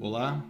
Olá, 0.00 0.44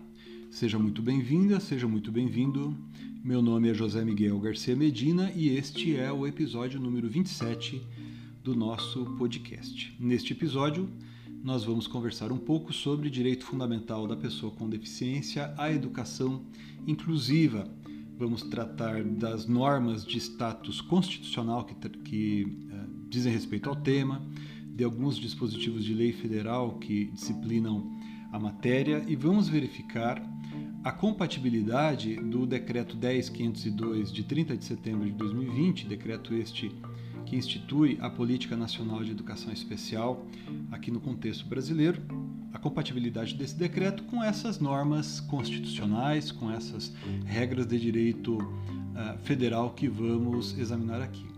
seja 0.50 0.78
muito 0.78 1.02
bem-vinda, 1.02 1.60
seja 1.60 1.86
muito 1.86 2.10
bem-vindo. 2.10 2.74
Meu 3.22 3.42
nome 3.42 3.68
é 3.68 3.74
José 3.74 4.02
Miguel 4.02 4.40
Garcia 4.40 4.74
Medina 4.74 5.30
e 5.36 5.50
este 5.50 5.94
é 5.96 6.10
o 6.10 6.26
episódio 6.26 6.80
número 6.80 7.10
27 7.10 7.82
do 8.42 8.56
nosso 8.56 9.04
podcast. 9.18 9.94
Neste 10.00 10.32
episódio, 10.32 10.88
nós 11.44 11.62
vamos 11.62 11.86
conversar 11.86 12.32
um 12.32 12.38
pouco 12.38 12.72
sobre 12.72 13.10
direito 13.10 13.44
fundamental 13.44 14.06
da 14.06 14.16
pessoa 14.16 14.50
com 14.50 14.66
deficiência 14.66 15.52
à 15.58 15.70
educação 15.70 16.42
inclusiva. 16.86 17.70
Vamos 18.18 18.42
tratar 18.44 19.04
das 19.04 19.46
normas 19.46 20.06
de 20.06 20.16
status 20.16 20.80
constitucional 20.80 21.66
que, 21.66 21.74
que 21.98 22.65
dizem 23.08 23.32
respeito 23.32 23.68
ao 23.68 23.76
tema, 23.76 24.22
de 24.74 24.84
alguns 24.84 25.16
dispositivos 25.16 25.84
de 25.84 25.94
lei 25.94 26.12
federal 26.12 26.78
que 26.78 27.06
disciplinam 27.06 27.96
a 28.32 28.38
matéria 28.38 29.04
e 29.06 29.16
vamos 29.16 29.48
verificar 29.48 30.22
a 30.84 30.92
compatibilidade 30.92 32.16
do 32.16 32.46
decreto 32.46 32.96
10502 32.96 34.12
de 34.12 34.22
30 34.22 34.56
de 34.56 34.64
setembro 34.64 35.06
de 35.06 35.12
2020, 35.12 35.86
decreto 35.86 36.34
este 36.34 36.70
que 37.24 37.34
institui 37.34 37.98
a 38.00 38.08
Política 38.08 38.56
Nacional 38.56 39.02
de 39.02 39.10
Educação 39.10 39.52
Especial 39.52 40.24
aqui 40.70 40.92
no 40.92 41.00
contexto 41.00 41.44
brasileiro, 41.46 42.00
a 42.52 42.58
compatibilidade 42.58 43.34
desse 43.34 43.56
decreto 43.56 44.04
com 44.04 44.22
essas 44.22 44.60
normas 44.60 45.18
constitucionais, 45.20 46.30
com 46.30 46.50
essas 46.50 46.94
regras 47.24 47.66
de 47.66 47.80
direito 47.80 48.38
uh, 48.38 49.18
federal 49.24 49.70
que 49.70 49.88
vamos 49.88 50.56
examinar 50.56 51.02
aqui. 51.02 51.35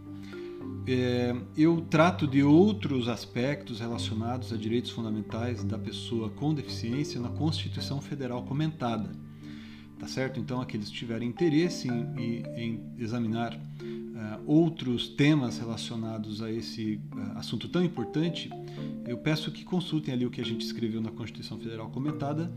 É, 0.90 1.36
eu 1.54 1.82
trato 1.82 2.26
de 2.26 2.42
outros 2.42 3.08
aspectos 3.08 3.78
relacionados 3.78 4.54
a 4.54 4.56
direitos 4.56 4.90
fundamentais 4.90 5.62
da 5.62 5.78
pessoa 5.78 6.30
com 6.30 6.54
deficiência 6.54 7.20
na 7.20 7.28
Constituição 7.28 8.00
Federal 8.00 8.42
comentada. 8.44 9.10
Tá 9.98 10.06
certo? 10.08 10.40
Então, 10.40 10.62
aqueles 10.62 10.88
que 10.88 10.94
tiverem 10.94 11.28
interesse 11.28 11.88
em, 11.88 12.42
em 12.56 12.80
examinar 12.96 13.54
uh, 13.54 14.42
outros 14.46 15.08
temas 15.08 15.58
relacionados 15.58 16.40
a 16.40 16.50
esse 16.50 16.98
uh, 17.14 17.38
assunto 17.38 17.68
tão 17.68 17.84
importante, 17.84 18.48
eu 19.06 19.18
peço 19.18 19.50
que 19.50 19.64
consultem 19.64 20.14
ali 20.14 20.24
o 20.24 20.30
que 20.30 20.40
a 20.40 20.44
gente 20.44 20.64
escreveu 20.64 21.02
na 21.02 21.10
Constituição 21.10 21.58
Federal 21.58 21.90
comentada. 21.90 22.50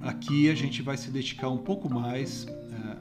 Aqui 0.00 0.48
a 0.48 0.54
gente 0.54 0.80
vai 0.80 0.96
se 0.96 1.10
dedicar 1.10 1.50
um 1.50 1.58
pouco 1.58 1.92
mais 1.92 2.44
uh, 2.44 2.48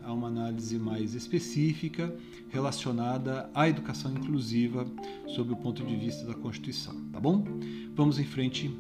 a 0.04 0.14
uma 0.14 0.28
análise 0.28 0.78
mais 0.78 1.14
específica 1.14 2.14
relacionada 2.50 3.50
à 3.54 3.70
educação 3.70 4.12
inclusiva 4.12 4.86
sob 5.28 5.54
o 5.54 5.56
ponto 5.56 5.82
de 5.84 5.96
vista 5.96 6.26
da 6.26 6.34
Constituição, 6.34 6.94
tá 7.12 7.20
bom? 7.20 7.46
Vamos 7.96 8.20
em 8.20 8.26
frente 8.26 8.76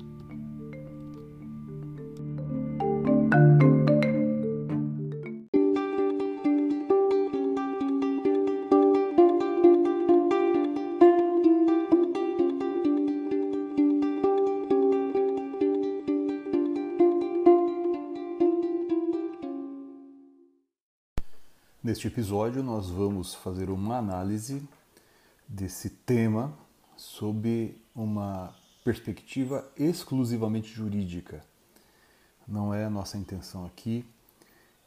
Neste 22.00 22.08
episódio, 22.08 22.64
nós 22.64 22.90
vamos 22.90 23.36
fazer 23.36 23.70
uma 23.70 23.98
análise 23.98 24.66
desse 25.46 25.90
tema 25.90 26.58
sob 26.96 27.76
uma 27.94 28.56
perspectiva 28.86 29.70
exclusivamente 29.76 30.70
jurídica. 30.70 31.44
Não 32.48 32.74
é 32.74 32.88
nossa 32.88 33.18
intenção 33.18 33.66
aqui 33.66 34.06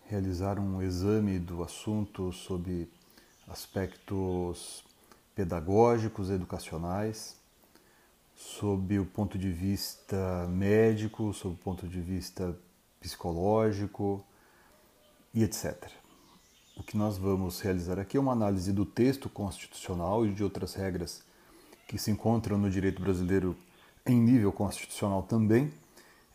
realizar 0.06 0.58
um 0.58 0.80
exame 0.80 1.38
do 1.38 1.62
assunto 1.62 2.32
sob 2.32 2.88
aspectos 3.46 4.82
pedagógicos, 5.34 6.30
educacionais, 6.30 7.36
sob 8.34 8.98
o 8.98 9.04
ponto 9.04 9.36
de 9.36 9.50
vista 9.50 10.48
médico, 10.48 11.30
sob 11.34 11.56
o 11.56 11.58
ponto 11.58 11.86
de 11.86 12.00
vista 12.00 12.58
psicológico 12.98 14.24
e 15.34 15.42
etc. 15.42 16.01
O 16.76 16.82
que 16.82 16.96
nós 16.96 17.18
vamos 17.18 17.60
realizar 17.60 17.98
aqui 17.98 18.16
é 18.16 18.20
uma 18.20 18.32
análise 18.32 18.72
do 18.72 18.86
texto 18.86 19.28
constitucional 19.28 20.26
e 20.26 20.32
de 20.32 20.42
outras 20.42 20.74
regras 20.74 21.22
que 21.86 21.98
se 21.98 22.10
encontram 22.10 22.56
no 22.56 22.70
direito 22.70 23.02
brasileiro 23.02 23.56
em 24.06 24.18
nível 24.18 24.50
constitucional 24.50 25.22
também, 25.22 25.72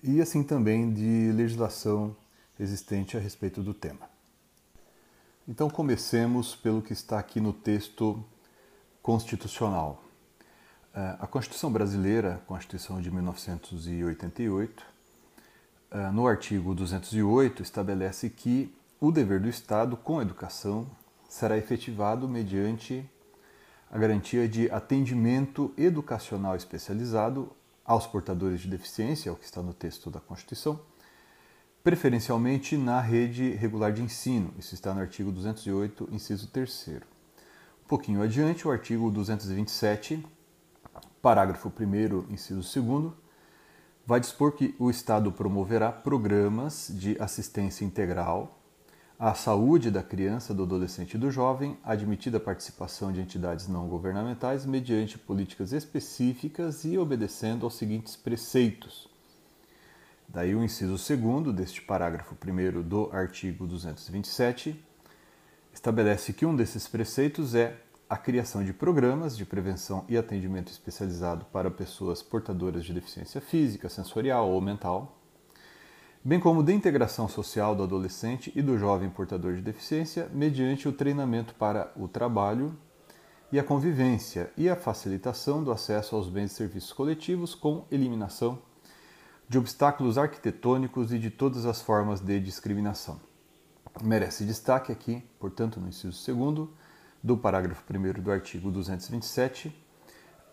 e 0.04 0.22
assim 0.22 0.44
também 0.44 0.94
de 0.94 1.32
legislação 1.34 2.16
existente 2.60 3.18
a 3.18 3.20
respeito 3.20 3.62
do 3.64 3.74
tema. 3.74 4.10
Então 5.48 5.70
comecemos 5.70 6.56
pelo 6.56 6.82
que 6.82 6.94
está 6.94 7.18
aqui 7.18 7.42
no 7.42 7.52
texto 7.52 8.24
constitucional. 9.02 10.04
É, 10.94 11.16
a 11.20 11.28
Constituição 11.28 11.72
brasileira, 11.72 12.42
Constituição 12.46 13.02
de 13.02 13.10
1988, 13.10 14.86
é, 15.90 16.12
no 16.12 16.28
artigo 16.28 16.76
208, 16.76 17.64
estabelece 17.64 18.30
que 18.30 18.74
o 19.00 19.12
dever 19.12 19.40
do 19.40 19.48
Estado 19.48 19.96
com 19.96 20.18
a 20.18 20.24
educação 20.24 20.88
será 21.30 21.56
efetivado 21.58 22.28
mediante 22.28 23.08
a 23.92 23.98
garantia 23.98 24.48
de 24.50 24.70
atendimento 24.72 25.72
educacional 25.78 26.56
especializado 26.56 27.52
aos 27.86 28.08
portadores 28.08 28.62
de 28.62 28.68
deficiência, 28.68 29.30
é 29.30 29.32
o 29.32 29.36
que 29.36 29.46
está 29.46 29.62
no 29.62 29.74
texto 29.74 30.10
da 30.10 30.20
Constituição, 30.20 30.80
preferencialmente 31.84 32.76
na 32.76 33.00
rede 33.00 33.52
regular 33.52 33.94
de 33.94 34.02
ensino. 34.02 34.54
Isso 34.58 34.74
está 34.74 34.94
no 34.94 35.00
artigo 35.00 35.32
208, 35.32 36.10
inciso 36.12 36.48
3. 36.48 36.88
Um 37.86 37.88
pouquinho 37.88 38.22
adiante, 38.22 38.68
o 38.68 38.72
artigo 38.72 39.10
227, 39.12 40.26
parágrafo 41.22 41.70
1, 41.70 42.34
inciso 42.34 42.82
2, 42.82 43.14
vai 44.06 44.20
dispor 44.20 44.54
que 44.54 44.76
o 44.80 44.90
Estado 44.90 45.32
promoverá 45.32 45.92
programas 45.92 46.92
de 46.94 47.16
assistência 47.22 47.86
integral 47.86 48.57
à 49.20 49.34
saúde 49.34 49.90
da 49.90 50.04
criança, 50.04 50.54
do 50.54 50.62
adolescente 50.62 51.16
e 51.16 51.18
do 51.18 51.32
jovem, 51.32 51.76
admitida 51.84 52.38
a 52.38 52.42
participação 52.42 53.12
de 53.12 53.20
entidades 53.20 53.68
não 53.68 53.88
governamentais 53.88 54.64
mediante 54.64 55.18
políticas 55.18 55.74
específicas 55.74 56.86
e 56.86 57.00
obedecendo 57.00 57.66
aos 57.66 57.76
seguintes 57.76 58.16
preceitos. 58.16 59.10
Daí 60.30 60.54
o 60.54 60.64
inciso 60.64 60.98
segundo 61.00 61.52
deste 61.52 61.82
parágrafo 61.82 62.36
1 62.36 62.84
do 62.84 63.10
artigo 63.12 63.66
227 63.66 64.80
estabelece 65.74 66.32
que 66.32 66.46
um 66.46 66.56
desses 66.56 66.88
preceitos 66.88 67.56
é 67.56 67.76
a 68.10 68.18
criação 68.18 68.64
de 68.64 68.72
programas 68.72 69.36
de 69.36 69.46
prevenção 69.46 70.06
e 70.08 70.16
atendimento 70.16 70.72
especializado 70.72 71.46
para 71.46 71.72
pessoas 71.72 72.22
portadoras 72.22 72.86
de 72.86 72.94
deficiência 72.94 73.42
física, 73.42 73.90
sensorial 73.90 74.50
ou 74.50 74.62
mental, 74.62 75.17
bem 76.28 76.42
como 76.42 76.62
de 76.62 76.74
integração 76.74 77.26
social 77.26 77.74
do 77.74 77.84
adolescente 77.84 78.52
e 78.54 78.62
do 78.62 78.78
jovem 78.78 79.10
portador 79.10 79.56
de 79.56 79.62
deficiência, 79.62 80.30
mediante 80.34 80.86
o 80.86 80.92
treinamento 80.92 81.56
para 81.56 81.90
o 81.96 82.06
trabalho 82.06 82.78
e 83.50 83.58
a 83.58 83.64
convivência 83.64 84.52
e 84.58 84.70
a 84.70 84.76
facilitação 84.76 85.64
do 85.64 85.72
acesso 85.72 86.18
aos 86.18 86.28
bens 86.28 86.52
e 86.52 86.56
serviços 86.56 86.92
coletivos 86.92 87.56
com 87.56 87.86
eliminação 87.90 88.60
de 89.48 89.58
obstáculos 89.58 90.18
arquitetônicos 90.18 91.14
e 91.14 91.18
de 91.18 91.30
todas 91.30 91.66
as 91.66 91.82
formas 91.82 92.20
de 92.20 92.42
discriminação. 92.42 93.22
Merece 94.04 94.44
destaque 94.44 94.92
aqui, 94.92 95.24
portanto, 95.40 95.80
no 95.80 95.88
inciso 95.88 96.36
2 96.36 96.68
do 97.24 97.38
parágrafo 97.38 97.86
1 97.90 98.22
do 98.22 98.30
artigo 98.30 98.70
227, 98.70 99.74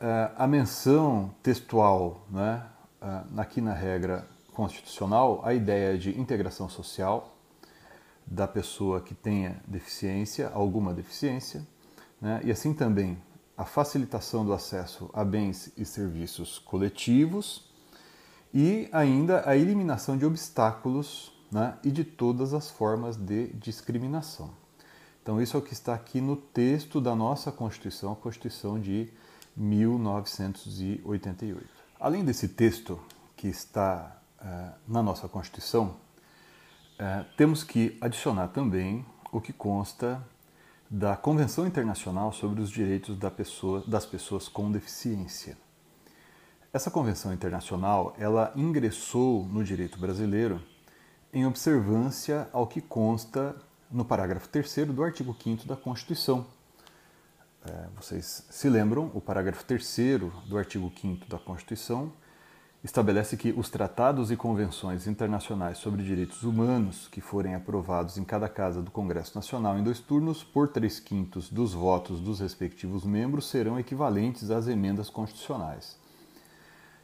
eh, 0.01 0.31
a 0.37 0.47
menção 0.47 1.35
textual, 1.43 2.25
né, 2.31 2.65
eh, 3.03 3.23
aqui 3.39 3.61
na 3.61 3.73
regra 3.73 4.33
constitucional 4.55 5.43
a 5.45 5.53
ideia 5.53 5.99
de 5.99 6.19
integração 6.19 6.69
social 6.69 7.35
da 8.27 8.49
pessoa 8.49 9.01
que 9.01 9.15
tenha 9.15 9.61
deficiência, 9.67 10.49
alguma 10.49 10.95
deficiência, 10.95 11.67
né? 12.21 12.41
e 12.45 12.51
assim 12.51 12.73
também 12.73 13.19
a 13.57 13.65
facilitação 13.65 14.45
do 14.45 14.53
acesso 14.53 15.09
a 15.13 15.25
bens 15.25 15.73
e 15.77 15.85
serviços 15.85 16.59
coletivos 16.59 17.71
e 18.53 18.89
ainda 18.93 19.49
a 19.49 19.57
eliminação 19.57 20.17
de 20.17 20.25
obstáculos 20.25 21.33
né? 21.53 21.77
e 21.85 21.91
de 21.91 22.05
todas 22.05 22.55
as 22.55 22.71
formas 22.71 23.17
de 23.17 23.49
discriminação. 23.55 24.51
Então, 25.23 25.41
isso 25.41 25.57
é 25.57 25.61
o 25.61 25.63
que 25.63 25.73
está 25.73 25.95
aqui 25.95 26.21
no 26.21 26.37
texto 26.37 27.01
da 27.01 27.17
nossa 27.17 27.51
Constituição, 27.51 28.13
a 28.13 28.17
Constituição 28.17 28.79
de 28.79 29.11
1988. 29.57 31.67
Além 31.99 32.23
desse 32.23 32.49
texto 32.49 33.01
que 33.35 33.49
está 33.49 34.21
na 34.87 35.03
nossa 35.03 35.27
Constituição, 35.27 35.97
eh, 36.99 37.25
temos 37.37 37.65
que 37.65 37.97
adicionar 38.01 38.49
também 38.49 39.05
o 39.33 39.41
que 39.41 39.53
consta 39.53 40.23
da 40.89 41.17
Convenção 41.17 41.67
Internacional 41.67 42.33
sobre 42.33 42.61
os 42.61 42.71
Direitos 42.71 43.17
da 43.17 43.31
pessoa, 43.31 43.83
das 43.87 44.07
Pessoas 44.07 44.49
com 44.49 44.71
Deficiência. 44.71 45.57
essa 46.73 46.91
convenção 46.91 47.33
internacional, 47.33 48.15
ela 48.19 48.53
ingressou 48.57 49.45
no 49.45 49.63
direito 49.63 49.99
brasileiro 49.99 50.61
em 51.33 51.47
observância 51.47 52.49
ao 52.53 52.67
que 52.67 52.81
consta 52.81 53.57
no 53.91 54.05
parágrafo 54.05 54.49
3 54.49 54.87
do 54.89 55.03
artigo 55.03 55.37
5 55.41 55.67
da 55.67 55.77
Constituição. 55.77 56.47
É, 57.65 57.89
vocês 57.97 58.45
se 58.51 58.69
lembram, 58.69 59.11
o 59.15 59.21
parágrafo 59.21 59.65
3 59.65 59.97
do 60.47 60.59
artigo 60.59 60.93
5 61.01 61.29
da 61.29 61.39
Constituição 61.39 62.13
estabelece 62.85 63.39
que 63.39 63.51
os 63.57 63.71
tratados 63.71 64.31
e 64.31 64.37
convenções 64.37 65.07
internacionais 65.07 65.79
sobre 65.79 66.03
direitos 66.03 66.43
humanos 66.43 67.09
que 67.09 67.19
forem 67.19 67.55
aprovados 67.55 68.19
em 68.19 68.25
cada 68.25 68.47
casa 68.47 68.83
do 68.83 68.91
Congresso 68.91 69.35
Nacional 69.35 69.79
em 69.79 69.83
dois 69.83 70.01
turnos 70.01 70.45
por 70.45 70.69
três 70.69 71.01
quintos 71.01 71.49
dos 71.49 71.73
votos 71.73 72.21
dos 72.21 72.41
respectivos 72.41 73.03
membros 73.03 73.49
serão 73.49 73.81
equivalentes 73.81 74.51
às 74.51 74.69
emendas 74.69 75.09
constitucionais. 75.09 75.97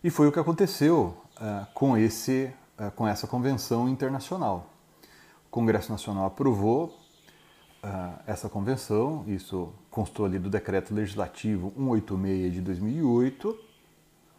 E 0.05 0.11
foi 0.11 0.29
o 0.29 0.33
que 0.33 0.39
aconteceu 0.39 1.17
uh, 1.37 1.67
com, 1.73 1.97
esse, 1.97 2.53
uh, 2.79 2.91
com 2.91 3.09
essa 3.09 3.27
convenção 3.27 3.89
internacional. 3.89 4.71
O 5.47 5.51
Congresso 5.51 5.91
Nacional 5.91 6.27
aprovou 6.27 6.89
uh, 7.83 8.21
essa 8.27 8.51
convenção, 8.51 9.25
isso 9.27 9.73
constou 9.91 10.27
ali 10.27 10.39
do 10.39 10.51
decreto 10.51 10.95
legislativo 10.95 11.73
186 11.75 12.53
de 12.53 12.61
2008 12.61 13.70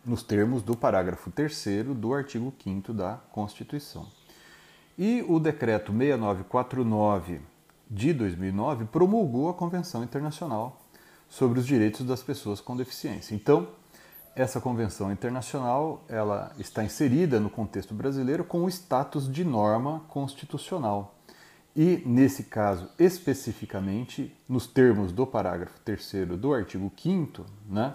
nos 0.05 0.23
termos 0.23 0.61
do 0.61 0.75
parágrafo 0.75 1.29
3 1.31 1.85
do 1.95 2.13
artigo 2.13 2.53
5 2.63 2.93
da 2.93 3.19
Constituição. 3.31 4.07
E 4.97 5.23
o 5.27 5.39
decreto 5.39 5.91
6949 5.91 7.41
de 7.89 8.13
2009 8.13 8.85
promulgou 8.85 9.49
a 9.49 9.53
Convenção 9.53 10.03
Internacional 10.03 10.81
sobre 11.29 11.59
os 11.59 11.65
Direitos 11.65 12.05
das 12.05 12.21
Pessoas 12.21 12.59
com 12.59 12.75
Deficiência. 12.75 13.35
Então, 13.35 13.67
essa 14.35 14.61
convenção 14.61 15.11
internacional 15.11 16.03
ela 16.07 16.53
está 16.57 16.83
inserida 16.83 17.39
no 17.39 17.49
contexto 17.49 17.93
brasileiro 17.93 18.43
com 18.43 18.63
o 18.63 18.69
status 18.69 19.31
de 19.31 19.43
norma 19.43 20.01
constitucional. 20.07 21.15
E, 21.75 22.01
nesse 22.05 22.43
caso, 22.43 22.89
especificamente, 22.99 24.35
nos 24.47 24.67
termos 24.67 25.11
do 25.11 25.25
parágrafo 25.25 25.79
3 25.81 26.27
do 26.37 26.53
artigo 26.53 26.91
5 26.95 27.45
né, 27.69 27.93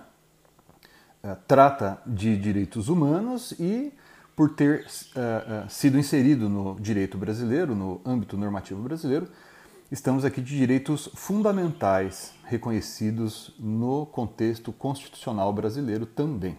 trata 1.35 2.01
de 2.07 2.37
direitos 2.37 2.89
humanos 2.89 3.53
e, 3.59 3.93
por 4.35 4.55
ter 4.55 4.87
uh, 4.87 5.69
sido 5.69 5.99
inserido 5.99 6.49
no 6.49 6.79
direito 6.79 7.19
brasileiro, 7.19 7.75
no 7.75 8.01
âmbito 8.05 8.37
normativo 8.37 8.81
brasileiro, 8.83 9.29
estamos 9.91 10.25
aqui 10.25 10.41
de 10.41 10.57
direitos 10.57 11.09
fundamentais 11.15 12.33
reconhecidos 12.45 13.55
no 13.59 14.07
contexto 14.07 14.73
constitucional 14.73 15.53
brasileiro 15.53 16.07
também. 16.07 16.57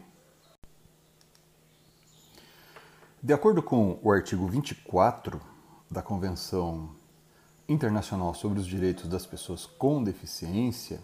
De 3.22 3.34
acordo 3.34 3.64
com 3.64 4.00
o 4.02 4.12
artigo 4.12 4.48
24 4.48 5.42
da 5.90 6.02
Convenção 6.02 6.92
Internacional 7.68 8.34
sobre 8.34 8.60
os 8.60 8.66
Direitos 8.66 9.10
das 9.10 9.26
Pessoas 9.26 9.66
com 9.66 10.04
Deficiência, 10.04 11.02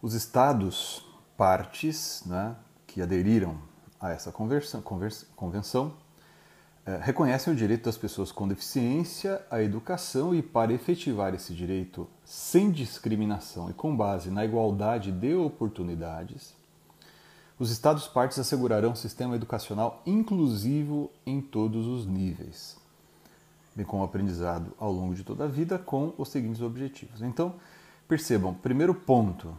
os 0.00 0.14
Estados 0.14 1.07
partes 1.38 2.24
né, 2.26 2.56
que 2.84 3.00
aderiram 3.00 3.56
a 4.00 4.10
essa 4.10 4.32
conversa, 4.32 4.80
conversa, 4.82 5.24
convenção 5.36 5.94
é, 6.84 6.98
reconhecem 7.00 7.52
o 7.52 7.56
direito 7.56 7.84
das 7.84 7.96
pessoas 7.96 8.32
com 8.32 8.48
deficiência 8.48 9.40
à 9.48 9.62
educação 9.62 10.34
e, 10.34 10.42
para 10.42 10.72
efetivar 10.72 11.34
esse 11.34 11.54
direito 11.54 12.08
sem 12.24 12.72
discriminação 12.72 13.70
e 13.70 13.72
com 13.72 13.94
base 13.94 14.30
na 14.30 14.44
igualdade 14.44 15.12
de 15.12 15.34
oportunidades, 15.34 16.54
os 17.58 17.70
Estados 17.70 18.08
partes 18.08 18.38
assegurarão 18.38 18.92
um 18.92 18.96
sistema 18.96 19.36
educacional 19.36 20.02
inclusivo 20.06 21.10
em 21.24 21.40
todos 21.40 21.86
os 21.86 22.04
níveis, 22.04 22.76
bem 23.76 23.86
como 23.86 24.02
aprendizado 24.02 24.72
ao 24.78 24.90
longo 24.90 25.14
de 25.14 25.22
toda 25.22 25.44
a 25.44 25.48
vida 25.48 25.78
com 25.78 26.14
os 26.18 26.30
seguintes 26.30 26.62
objetivos. 26.62 27.22
Então, 27.22 27.54
percebam, 28.08 28.54
primeiro 28.54 28.94
ponto, 28.94 29.54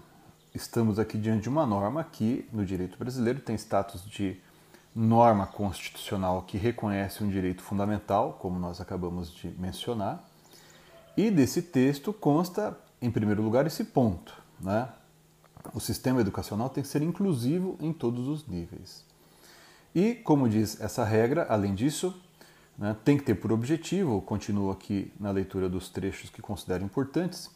estamos 0.54 1.00
aqui 1.00 1.18
diante 1.18 1.44
de 1.44 1.50
uma 1.50 1.66
norma 1.66 2.04
que, 2.04 2.48
no 2.52 2.66
direito 2.66 2.98
brasileiro, 2.98 3.40
tem 3.40 3.56
status 3.56 4.04
de 4.06 4.38
norma 4.96 5.46
constitucional 5.46 6.42
que 6.42 6.58
reconhece 6.58 7.24
um 7.24 7.30
direito 7.30 7.62
fundamental, 7.62 8.34
como 8.40 8.60
nós 8.60 8.82
acabamos 8.82 9.34
de 9.34 9.50
mencionar, 9.60 10.24
e 11.16 11.30
desse 11.30 11.62
texto 11.62 12.12
consta, 12.12 12.78
em 13.02 13.12
primeiro 13.12 13.42
lugar, 13.42 13.68
esse 13.68 13.84
ponto. 13.84 14.34
Né? 14.60 14.88
O 15.74 15.80
sistema 15.80 16.22
educacional 16.22 16.70
tem 16.70 16.82
que 16.82 16.90
ser 16.90 17.02
inclusivo 17.02 17.78
em 17.80 17.94
todos 17.94 18.28
os 18.28 18.48
níveis. 18.48 19.06
E, 19.94 20.16
como 20.16 20.48
diz 20.48 20.80
essa 20.80 21.04
regra, 21.04 21.46
além 21.50 21.76
disso, 21.76 22.16
né, 22.78 22.96
tem 23.04 23.18
que 23.18 23.24
ter 23.24 23.36
por 23.36 23.52
objetivo, 23.52 24.22
continuo 24.22 24.72
aqui 24.72 25.12
na 25.20 25.32
leitura 25.32 25.68
dos 25.68 25.90
trechos 25.90 26.30
que 26.30 26.42
considero 26.42 26.84
importantes, 26.84 27.50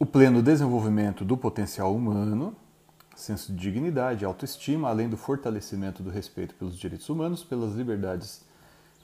o 0.00 0.06
pleno 0.06 0.42
desenvolvimento 0.42 1.26
do 1.26 1.36
potencial 1.36 1.94
humano, 1.94 2.56
senso 3.14 3.52
de 3.52 3.58
dignidade, 3.58 4.24
autoestima, 4.24 4.88
além 4.88 5.10
do 5.10 5.16
fortalecimento 5.18 6.02
do 6.02 6.08
respeito 6.08 6.54
pelos 6.54 6.78
direitos 6.78 7.06
humanos, 7.10 7.44
pelas 7.44 7.74
liberdades 7.74 8.40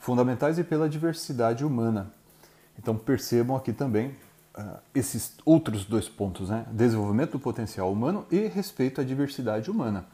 fundamentais 0.01 0.59
e 0.59 0.65
pela 0.65 0.89
diversidade 0.89 1.67
humana. 1.67 2.11
Então 2.79 2.97
percebam 2.97 3.55
aqui 3.55 3.75
também 3.75 4.17
uh, 4.57 4.79
esses 4.95 5.35
outros 5.45 5.85
dois 5.85 6.09
pontos, 6.09 6.49
né? 6.49 6.65
desenvolvimento 6.73 7.33
do 7.33 7.41
potencial 7.41 7.93
humano 7.93 8.25
e 8.31 8.47
respeito 8.47 8.99
à 8.99 9.05
diversidade 9.05 9.71
humana. 9.71 10.07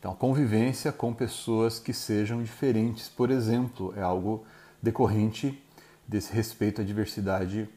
Então, 0.00 0.16
convivência 0.16 0.90
com 0.90 1.14
pessoas 1.14 1.78
que 1.78 1.94
sejam 1.94 2.42
diferentes, 2.42 3.08
por 3.08 3.30
exemplo, 3.30 3.94
é 3.96 4.02
algo 4.02 4.44
decorrente 4.82 5.62
desse 6.06 6.32
respeito 6.32 6.80
à 6.80 6.84
diversidade 6.84 7.70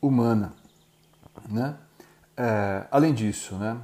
humana. 0.00 0.52
Né? 1.48 1.74
É, 2.36 2.86
além 2.90 3.14
disso, 3.14 3.56
né, 3.56 3.78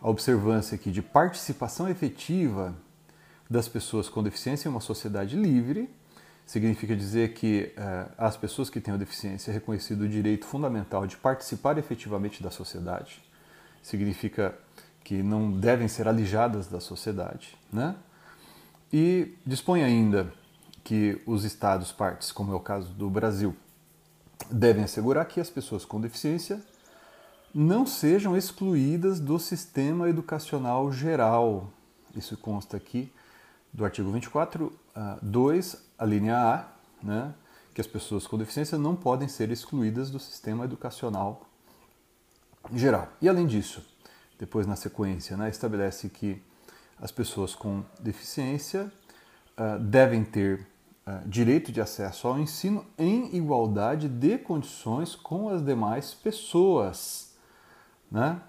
a 0.00 0.08
observância 0.08 0.74
aqui 0.74 0.90
de 0.90 1.00
participação 1.00 1.88
efetiva 1.88 2.74
das 3.48 3.68
pessoas 3.68 4.08
com 4.08 4.22
deficiência 4.22 4.68
em 4.68 4.70
uma 4.70 4.80
sociedade 4.80 5.36
livre 5.36 5.88
significa 6.44 6.94
dizer 6.94 7.32
que 7.32 7.72
é, 7.76 8.06
as 8.16 8.36
pessoas 8.36 8.70
que 8.70 8.80
têm 8.80 8.96
deficiência 8.96 9.50
é 9.50 9.54
reconhecido 9.54 10.02
o 10.02 10.08
direito 10.08 10.46
fundamental 10.46 11.06
de 11.06 11.16
participar 11.16 11.76
efetivamente 11.78 12.42
da 12.42 12.50
sociedade. 12.50 13.22
Significa 13.82 14.54
que 15.02 15.22
não 15.22 15.50
devem 15.50 15.88
ser 15.88 16.06
alijadas 16.06 16.68
da 16.68 16.80
sociedade, 16.80 17.56
né? 17.72 17.94
E 18.92 19.34
dispõe 19.44 19.82
ainda 19.82 20.32
que 20.84 21.20
os 21.26 21.44
estados 21.44 21.90
partes, 21.90 22.30
como 22.30 22.52
é 22.52 22.54
o 22.54 22.60
caso 22.60 22.92
do 22.92 23.10
Brasil, 23.10 23.56
devem 24.50 24.84
assegurar 24.84 25.26
que 25.26 25.40
as 25.40 25.50
pessoas 25.50 25.84
com 25.84 26.00
deficiência 26.00 26.60
não 27.58 27.86
sejam 27.86 28.36
excluídas 28.36 29.18
do 29.18 29.38
sistema 29.38 30.10
educacional 30.10 30.92
geral. 30.92 31.70
Isso 32.14 32.36
consta 32.36 32.76
aqui 32.76 33.10
do 33.72 33.82
artigo 33.82 34.12
24, 34.12 34.70
2, 35.22 35.82
a 35.98 36.04
linha 36.04 36.36
A, 36.36 36.68
né, 37.02 37.34
que 37.72 37.80
as 37.80 37.86
pessoas 37.86 38.26
com 38.26 38.36
deficiência 38.36 38.76
não 38.76 38.94
podem 38.94 39.26
ser 39.26 39.50
excluídas 39.50 40.10
do 40.10 40.20
sistema 40.20 40.66
educacional 40.66 41.48
geral. 42.74 43.08
E 43.22 43.28
além 43.28 43.46
disso, 43.46 43.82
depois 44.38 44.66
na 44.66 44.76
sequência, 44.76 45.34
né, 45.34 45.48
estabelece 45.48 46.10
que 46.10 46.42
as 47.00 47.10
pessoas 47.10 47.54
com 47.54 47.82
deficiência 47.98 48.92
uh, 49.56 49.78
devem 49.78 50.24
ter 50.24 50.60
uh, 51.06 51.26
direito 51.26 51.72
de 51.72 51.80
acesso 51.80 52.28
ao 52.28 52.38
ensino 52.38 52.84
em 52.98 53.34
igualdade 53.34 54.10
de 54.10 54.36
condições 54.36 55.16
com 55.16 55.48
as 55.48 55.64
demais 55.64 56.12
pessoas 56.12 57.34
né, 58.10 58.40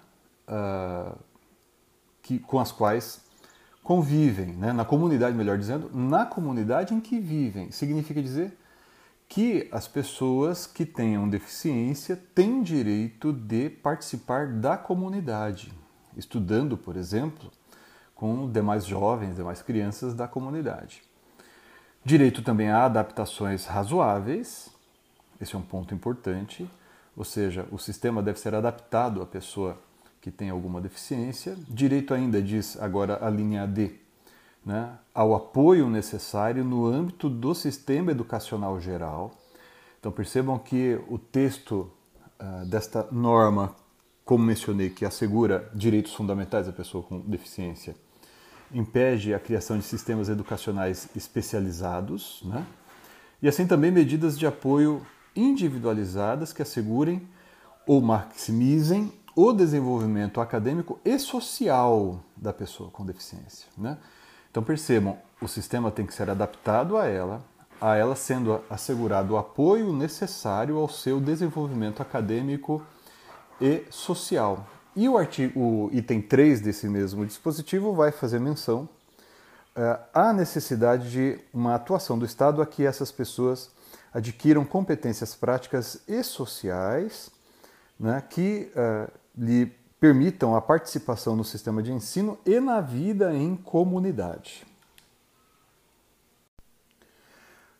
uh, 0.48 1.16
que, 2.22 2.38
com 2.38 2.58
as 2.58 2.72
quais 2.72 3.20
convivem, 3.82 4.48
né, 4.48 4.72
na 4.72 4.84
comunidade, 4.84 5.36
melhor 5.36 5.56
dizendo, 5.56 5.90
na 5.94 6.26
comunidade 6.26 6.92
em 6.92 7.00
que 7.00 7.18
vivem. 7.18 7.70
Significa 7.70 8.22
dizer 8.22 8.56
que 9.28 9.68
as 9.70 9.86
pessoas 9.86 10.66
que 10.66 10.86
tenham 10.86 11.28
deficiência 11.28 12.16
têm 12.34 12.62
direito 12.62 13.32
de 13.32 13.68
participar 13.68 14.48
da 14.48 14.76
comunidade, 14.76 15.72
estudando, 16.16 16.76
por 16.76 16.96
exemplo, 16.96 17.50
com 18.14 18.50
demais 18.50 18.84
jovens, 18.84 19.36
demais 19.36 19.62
crianças 19.62 20.14
da 20.14 20.26
comunidade. 20.26 21.02
Direito 22.04 22.42
também 22.42 22.70
a 22.70 22.84
adaptações 22.84 23.66
razoáveis, 23.66 24.70
esse 25.40 25.54
é 25.54 25.58
um 25.58 25.62
ponto 25.62 25.94
importante, 25.94 26.68
ou 27.18 27.24
seja, 27.24 27.66
o 27.72 27.78
sistema 27.78 28.22
deve 28.22 28.38
ser 28.38 28.54
adaptado 28.54 29.20
à 29.20 29.26
pessoa 29.26 29.76
que 30.20 30.30
tem 30.30 30.50
alguma 30.50 30.80
deficiência. 30.80 31.58
Direito 31.68 32.14
ainda 32.14 32.40
diz 32.40 32.80
agora 32.80 33.18
a 33.20 33.28
linha 33.28 33.66
D, 33.66 33.90
né, 34.64 34.92
ao 35.12 35.34
apoio 35.34 35.90
necessário 35.90 36.62
no 36.64 36.86
âmbito 36.86 37.28
do 37.28 37.56
sistema 37.56 38.12
educacional 38.12 38.80
geral. 38.80 39.34
Então 39.98 40.12
percebam 40.12 40.56
que 40.60 40.96
o 41.08 41.18
texto 41.18 41.90
uh, 42.40 42.64
desta 42.66 43.08
norma, 43.10 43.74
como 44.24 44.44
mencionei, 44.44 44.88
que 44.88 45.04
assegura 45.04 45.68
direitos 45.74 46.14
fundamentais 46.14 46.68
à 46.68 46.72
pessoa 46.72 47.02
com 47.02 47.18
deficiência, 47.18 47.96
impede 48.72 49.34
a 49.34 49.40
criação 49.40 49.76
de 49.76 49.82
sistemas 49.82 50.28
educacionais 50.28 51.08
especializados, 51.16 52.42
né? 52.44 52.64
e 53.42 53.48
assim 53.48 53.66
também 53.66 53.90
medidas 53.90 54.38
de 54.38 54.46
apoio 54.46 55.04
individualizadas 55.38 56.52
que 56.52 56.62
assegurem 56.62 57.26
ou 57.86 58.00
maximizem 58.00 59.12
o 59.36 59.52
desenvolvimento 59.52 60.40
acadêmico 60.40 60.98
e 61.04 61.16
social 61.18 62.20
da 62.36 62.52
pessoa 62.52 62.90
com 62.90 63.06
deficiência. 63.06 63.68
Né? 63.78 63.96
Então 64.50 64.62
percebam, 64.62 65.16
o 65.40 65.46
sistema 65.46 65.90
tem 65.92 66.04
que 66.04 66.12
ser 66.12 66.28
adaptado 66.28 66.96
a 66.96 67.06
ela, 67.06 67.40
a 67.80 67.94
ela 67.94 68.16
sendo 68.16 68.60
assegurado 68.68 69.34
o 69.34 69.36
apoio 69.36 69.92
necessário 69.92 70.76
ao 70.76 70.88
seu 70.88 71.20
desenvolvimento 71.20 72.02
acadêmico 72.02 72.82
e 73.60 73.84
social. 73.90 74.66
E 74.96 75.08
o, 75.08 75.16
artigo, 75.16 75.60
o 75.60 75.90
item 75.92 76.20
3 76.20 76.60
desse 76.60 76.88
mesmo 76.88 77.24
dispositivo 77.24 77.94
vai 77.94 78.10
fazer 78.10 78.40
menção 78.40 78.88
uh, 79.76 80.02
à 80.12 80.32
necessidade 80.32 81.10
de 81.12 81.38
uma 81.54 81.76
atuação 81.76 82.18
do 82.18 82.24
Estado 82.24 82.60
a 82.60 82.66
que 82.66 82.84
essas 82.84 83.12
pessoas 83.12 83.70
adquiram 84.12 84.64
competências 84.64 85.34
práticas 85.34 86.02
e 86.08 86.22
sociais 86.22 87.30
né, 87.98 88.22
que 88.28 88.70
uh, 88.74 89.10
lhe 89.36 89.66
permitam 90.00 90.54
a 90.54 90.60
participação 90.60 91.34
no 91.34 91.44
sistema 91.44 91.82
de 91.82 91.92
ensino 91.92 92.38
e 92.46 92.60
na 92.60 92.80
vida 92.80 93.34
em 93.34 93.56
comunidade. 93.56 94.64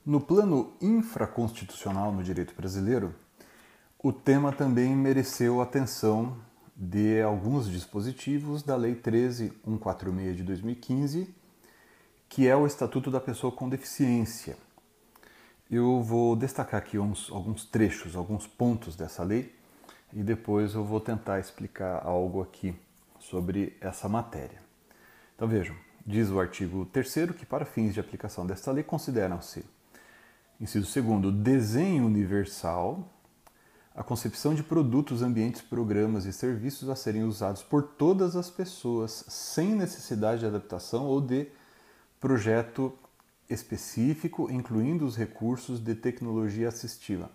No 0.04 0.20
plano 0.20 0.72
infraconstitucional 0.80 2.10
no 2.10 2.22
direito 2.22 2.54
brasileiro, 2.54 3.14
o 4.02 4.12
tema 4.12 4.52
também 4.52 4.96
mereceu 4.96 5.60
atenção 5.60 6.36
de 6.74 7.20
alguns 7.20 7.68
dispositivos 7.68 8.62
da 8.62 8.76
Lei 8.76 8.94
13146 8.94 10.36
de 10.36 10.42
2015, 10.44 11.34
que 12.28 12.46
é 12.46 12.56
o 12.56 12.66
Estatuto 12.66 13.10
da 13.10 13.20
Pessoa 13.20 13.52
com 13.52 13.68
Deficiência. 13.68 14.56
Eu 15.70 16.00
vou 16.00 16.34
destacar 16.34 16.80
aqui 16.80 16.98
uns, 16.98 17.30
alguns 17.30 17.62
trechos, 17.62 18.16
alguns 18.16 18.46
pontos 18.46 18.96
dessa 18.96 19.22
lei 19.22 19.54
e 20.14 20.22
depois 20.22 20.72
eu 20.72 20.82
vou 20.82 20.98
tentar 20.98 21.40
explicar 21.40 22.06
algo 22.06 22.40
aqui 22.40 22.74
sobre 23.20 23.76
essa 23.78 24.08
matéria. 24.08 24.62
Então 25.36 25.46
vejam, 25.46 25.76
diz 26.06 26.30
o 26.30 26.40
artigo 26.40 26.86
3 26.86 27.32
que 27.36 27.44
para 27.44 27.66
fins 27.66 27.92
de 27.92 28.00
aplicação 28.00 28.46
desta 28.46 28.72
lei 28.72 28.82
consideram-se, 28.82 29.62
inciso 30.58 31.02
2 31.02 31.34
desenho 31.34 32.06
universal, 32.06 33.06
a 33.94 34.02
concepção 34.02 34.54
de 34.54 34.62
produtos, 34.62 35.20
ambientes, 35.20 35.60
programas 35.60 36.24
e 36.24 36.32
serviços 36.32 36.88
a 36.88 36.96
serem 36.96 37.24
usados 37.24 37.62
por 37.62 37.82
todas 37.82 38.36
as 38.36 38.48
pessoas 38.48 39.22
sem 39.28 39.74
necessidade 39.74 40.40
de 40.40 40.46
adaptação 40.46 41.04
ou 41.04 41.20
de 41.20 41.46
projeto 42.18 42.90
específico, 43.48 44.50
incluindo 44.50 45.04
os 45.04 45.16
recursos 45.16 45.80
de 45.80 45.94
tecnologia 45.94 46.68
assistiva. 46.68 47.30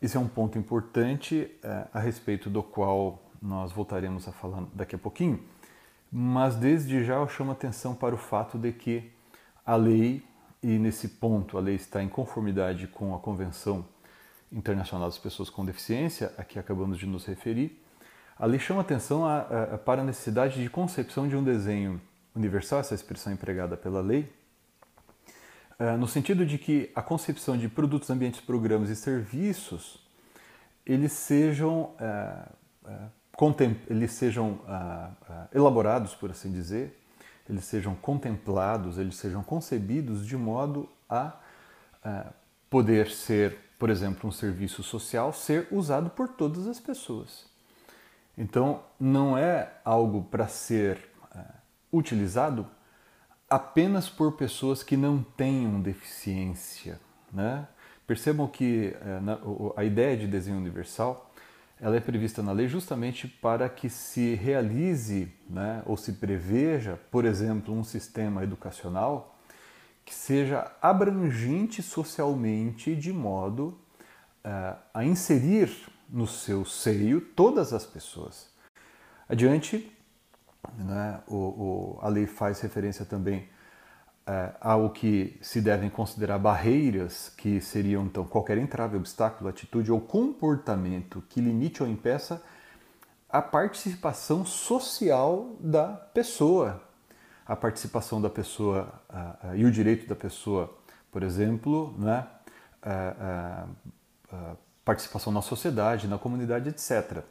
Esse 0.00 0.16
é 0.16 0.20
um 0.20 0.28
ponto 0.28 0.56
importante 0.58 1.50
é, 1.62 1.86
a 1.92 1.98
respeito 1.98 2.48
do 2.48 2.62
qual 2.62 3.22
nós 3.42 3.72
voltaremos 3.72 4.26
a 4.28 4.32
falar 4.32 4.64
daqui 4.72 4.94
a 4.94 4.98
pouquinho, 4.98 5.42
mas 6.10 6.56
desde 6.56 7.04
já 7.04 7.16
eu 7.16 7.28
chamo 7.28 7.52
atenção 7.52 7.94
para 7.94 8.14
o 8.14 8.18
fato 8.18 8.56
de 8.56 8.72
que 8.72 9.10
a 9.66 9.76
lei, 9.76 10.22
e 10.62 10.78
nesse 10.78 11.08
ponto 11.08 11.58
a 11.58 11.60
lei 11.60 11.74
está 11.74 12.02
em 12.02 12.08
conformidade 12.08 12.86
com 12.86 13.14
a 13.14 13.18
Convenção 13.18 13.84
Internacional 14.50 15.08
das 15.08 15.18
Pessoas 15.18 15.50
com 15.50 15.64
Deficiência, 15.64 16.32
a 16.38 16.44
que 16.44 16.58
acabamos 16.58 16.98
de 16.98 17.06
nos 17.06 17.26
referir, 17.26 17.82
a 18.38 18.46
lei 18.46 18.58
chama 18.58 18.80
atenção 18.80 19.26
a, 19.26 19.40
a, 19.40 19.78
para 19.78 20.00
a 20.00 20.04
necessidade 20.04 20.62
de 20.62 20.70
concepção 20.70 21.28
de 21.28 21.36
um 21.36 21.42
desenho 21.42 22.00
universal, 22.34 22.80
essa 22.80 22.94
expressão 22.94 23.32
empregada 23.32 23.76
pela 23.76 24.00
lei, 24.00 24.32
no 25.98 26.08
sentido 26.08 26.44
de 26.44 26.58
que 26.58 26.90
a 26.94 27.00
concepção 27.00 27.56
de 27.56 27.68
produtos, 27.68 28.10
ambientes, 28.10 28.40
programas 28.40 28.90
e 28.90 28.96
serviços 28.96 30.04
eles 30.84 31.12
sejam, 31.12 31.94
uh, 32.00 32.90
uh, 33.40 33.54
eles 33.88 34.12
sejam 34.12 34.60
elaborados, 35.54 36.14
por 36.14 36.30
assim 36.30 36.50
dizer, 36.50 36.98
eles 37.48 37.64
sejam 37.64 37.94
contemplados, 37.94 38.98
eles 38.98 39.16
sejam 39.16 39.42
concebidos 39.42 40.26
de 40.26 40.36
modo 40.36 40.88
a 41.08 41.38
poder 42.68 43.10
ser 43.10 43.56
por 43.78 43.90
exemplo, 43.90 44.28
um 44.28 44.32
serviço 44.32 44.82
social 44.82 45.32
ser 45.32 45.68
usado 45.70 46.10
por 46.10 46.28
todas 46.28 46.66
as 46.66 46.80
pessoas. 46.80 47.46
Então, 48.36 48.82
não 48.98 49.38
é 49.38 49.72
algo 49.84 50.24
para 50.24 50.48
ser 50.48 51.08
utilizado 51.92 52.66
apenas 53.48 54.08
por 54.08 54.32
pessoas 54.32 54.82
que 54.82 54.96
não 54.96 55.22
tenham 55.22 55.80
deficiência. 55.80 57.00
Né? 57.32 57.66
Percebam 58.06 58.46
que 58.46 58.94
na, 59.22 59.38
a 59.76 59.84
ideia 59.84 60.16
de 60.16 60.26
desenho 60.26 60.56
universal 60.56 61.28
ela 61.80 61.96
é 61.96 62.00
prevista 62.00 62.42
na 62.42 62.52
lei 62.52 62.66
justamente 62.66 63.28
para 63.28 63.68
que 63.68 63.88
se 63.88 64.34
realize 64.34 65.32
né, 65.48 65.82
ou 65.86 65.96
se 65.96 66.14
preveja, 66.14 66.98
por 67.10 67.24
exemplo, 67.24 67.72
um 67.72 67.84
sistema 67.84 68.42
educacional 68.42 69.38
que 70.04 70.14
seja 70.14 70.72
abrangente 70.82 71.82
socialmente 71.82 72.96
de 72.96 73.12
modo 73.12 73.78
uh, 74.44 74.76
a 74.92 75.04
inserir 75.04 75.70
no 76.08 76.26
seu 76.26 76.64
seio 76.64 77.20
todas 77.20 77.72
as 77.72 77.84
pessoas. 77.84 78.48
Adiante, 79.28 79.92
né, 80.76 81.20
o, 81.26 81.36
o, 81.36 81.98
a 82.02 82.08
lei 82.08 82.26
faz 82.26 82.60
referência 82.60 83.04
também 83.04 83.48
uh, 84.26 84.56
ao 84.60 84.90
que 84.90 85.38
se 85.40 85.60
devem 85.60 85.88
considerar 85.88 86.38
barreiras, 86.38 87.32
que 87.36 87.60
seriam 87.60 88.04
então 88.04 88.24
qualquer 88.24 88.58
entrave, 88.58 88.96
obstáculo, 88.96 89.48
atitude 89.48 89.90
ou 89.90 90.00
comportamento 90.00 91.22
que 91.28 91.40
limite 91.40 91.82
ou 91.82 91.88
impeça 91.88 92.42
a 93.28 93.42
participação 93.42 94.44
social 94.44 95.56
da 95.60 95.88
pessoa. 95.88 96.82
A 97.46 97.56
participação 97.56 98.20
da 98.20 98.28
pessoa 98.28 98.92
e 99.54 99.64
o 99.64 99.70
direito 99.70 100.06
da 100.06 100.14
pessoa, 100.14 100.76
por 101.10 101.22
exemplo, 101.22 101.94
né, 101.98 102.26
uh, 102.84 104.56
participação 104.84 105.30
na 105.30 105.42
sociedade, 105.42 106.08
na 106.08 106.18
comunidade, 106.18 106.70
etc. 106.70 107.22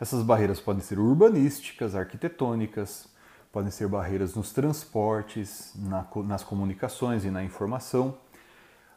Essas 0.00 0.22
barreiras 0.22 0.58
podem 0.58 0.82
ser 0.82 0.98
urbanísticas, 0.98 1.94
arquitetônicas, 1.94 3.06
podem 3.52 3.70
ser 3.70 3.86
barreiras 3.86 4.34
nos 4.34 4.50
transportes, 4.50 5.72
na, 5.76 6.06
nas 6.24 6.42
comunicações 6.42 7.24
e 7.26 7.30
na 7.30 7.44
informação, 7.44 8.16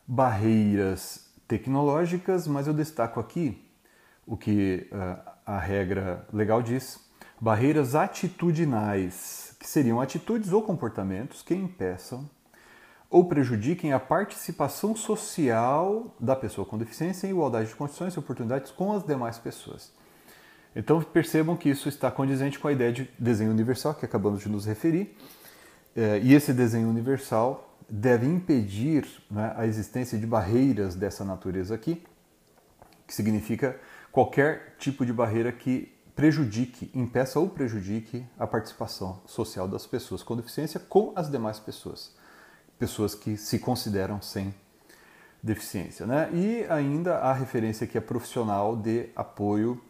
barreiras 0.07 1.29
tecnológicas, 1.45 2.47
mas 2.47 2.67
eu 2.67 2.73
destaco 2.73 3.19
aqui 3.19 3.69
o 4.25 4.37
que 4.37 4.89
a 5.45 5.59
regra 5.59 6.25
legal 6.31 6.61
diz, 6.61 6.97
barreiras 7.39 7.95
atitudinais, 7.95 9.57
que 9.59 9.67
seriam 9.67 9.99
atitudes 9.99 10.53
ou 10.53 10.61
comportamentos 10.61 11.41
que 11.41 11.53
impeçam 11.53 12.29
ou 13.09 13.25
prejudiquem 13.25 13.91
a 13.91 13.99
participação 13.99 14.95
social 14.95 16.15
da 16.19 16.35
pessoa 16.35 16.65
com 16.65 16.77
deficiência 16.77 17.27
em 17.27 17.31
igualdade 17.31 17.69
de 17.69 17.75
condições 17.75 18.13
e 18.13 18.19
oportunidades 18.19 18.71
com 18.71 18.93
as 18.93 19.03
demais 19.03 19.37
pessoas. 19.37 19.91
Então 20.75 21.01
percebam 21.01 21.55
que 21.55 21.69
isso 21.69 21.87
está 21.87 22.09
condizente 22.09 22.57
com 22.57 22.67
a 22.67 22.71
ideia 22.71 22.91
de 22.91 23.09
desenho 23.17 23.51
universal 23.51 23.93
que 23.93 24.05
acabamos 24.05 24.41
de 24.41 24.49
nos 24.49 24.65
referir, 24.65 25.15
é, 25.95 26.19
e 26.19 26.33
esse 26.33 26.53
desenho 26.53 26.89
universal 26.89 27.77
deve 27.87 28.25
impedir 28.25 29.05
né, 29.29 29.53
a 29.55 29.67
existência 29.67 30.17
de 30.17 30.25
barreiras 30.25 30.95
dessa 30.95 31.23
natureza 31.23 31.75
aqui, 31.75 32.03
que 33.05 33.13
significa 33.13 33.79
qualquer 34.11 34.75
tipo 34.79 35.05
de 35.05 35.13
barreira 35.13 35.51
que 35.51 35.93
prejudique, 36.15 36.91
impeça 36.93 37.39
ou 37.39 37.49
prejudique 37.49 38.25
a 38.37 38.45
participação 38.45 39.21
social 39.25 39.67
das 39.67 39.85
pessoas 39.85 40.23
com 40.23 40.35
deficiência 40.35 40.79
com 40.79 41.11
as 41.15 41.29
demais 41.29 41.59
pessoas, 41.59 42.15
pessoas 42.77 43.15
que 43.15 43.35
se 43.37 43.59
consideram 43.59 44.21
sem 44.21 44.53
deficiência. 45.41 46.05
Né? 46.05 46.29
E 46.33 46.65
ainda 46.69 47.17
a 47.17 47.33
referência 47.33 47.85
que 47.85 47.97
é 47.97 48.01
profissional 48.01 48.75
de 48.75 49.09
apoio 49.15 49.81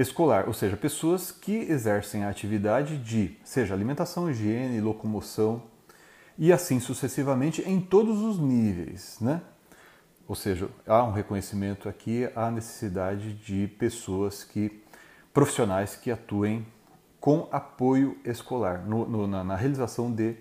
escolar, 0.00 0.46
ou 0.46 0.54
seja, 0.54 0.76
pessoas 0.76 1.32
que 1.32 1.52
exercem 1.52 2.22
a 2.22 2.28
atividade 2.28 2.98
de, 2.98 3.36
seja 3.42 3.74
alimentação, 3.74 4.30
higiene, 4.30 4.80
locomoção 4.80 5.62
e 6.38 6.52
assim 6.52 6.78
sucessivamente 6.78 7.62
em 7.68 7.80
todos 7.80 8.20
os 8.20 8.38
níveis, 8.38 9.18
né? 9.20 9.42
Ou 10.28 10.36
seja, 10.36 10.68
há 10.86 11.02
um 11.02 11.10
reconhecimento 11.10 11.88
aqui 11.88 12.30
à 12.36 12.50
necessidade 12.50 13.32
de 13.34 13.66
pessoas 13.66 14.44
que 14.44 14.82
profissionais 15.32 15.96
que 15.96 16.10
atuem 16.10 16.66
com 17.18 17.48
apoio 17.50 18.16
escolar, 18.24 18.86
no, 18.86 19.08
no, 19.08 19.26
na, 19.26 19.42
na 19.42 19.56
realização 19.56 20.12
de 20.12 20.36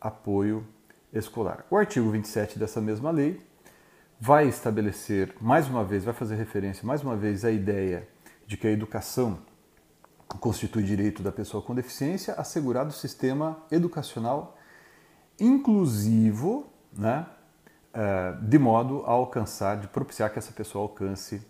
apoio 0.00 0.64
escolar. 1.12 1.64
O 1.70 1.76
artigo 1.76 2.08
27 2.10 2.58
dessa 2.58 2.80
mesma 2.80 3.10
lei 3.10 3.40
vai 4.20 4.46
estabelecer, 4.46 5.34
mais 5.40 5.66
uma 5.68 5.82
vez, 5.82 6.04
vai 6.04 6.14
fazer 6.14 6.36
referência 6.36 6.86
mais 6.86 7.02
uma 7.02 7.16
vez 7.16 7.44
à 7.44 7.50
ideia 7.50 8.06
de 8.46 8.56
que 8.56 8.66
a 8.66 8.70
educação 8.70 9.38
constitui 10.40 10.82
direito 10.82 11.22
da 11.22 11.32
pessoa 11.32 11.62
com 11.62 11.74
deficiência 11.74 12.34
assegurado 12.34 12.90
o 12.90 12.92
sistema 12.92 13.58
educacional 13.70 14.56
inclusivo, 15.38 16.66
né, 16.92 17.26
eh, 17.92 18.34
de 18.42 18.58
modo 18.58 19.04
a 19.06 19.10
alcançar, 19.10 19.78
de 19.80 19.88
propiciar 19.88 20.32
que 20.32 20.38
essa 20.38 20.52
pessoa 20.52 20.84
alcance 20.84 21.42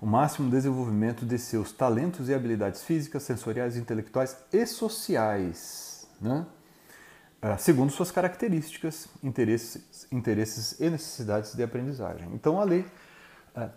o 0.00 0.06
máximo 0.06 0.50
desenvolvimento 0.50 1.24
de 1.24 1.38
seus 1.38 1.72
talentos 1.72 2.28
e 2.28 2.34
habilidades 2.34 2.82
físicas, 2.82 3.22
sensoriais, 3.22 3.76
intelectuais 3.76 4.36
e 4.52 4.66
sociais, 4.66 6.06
né? 6.20 6.46
Eh, 7.40 7.56
segundo 7.58 7.90
suas 7.90 8.10
características, 8.10 9.08
interesses, 9.22 10.06
interesses 10.10 10.80
e 10.80 10.90
necessidades 10.90 11.54
de 11.54 11.62
aprendizagem. 11.62 12.28
Então 12.34 12.60
a 12.60 12.64
lei 12.64 12.84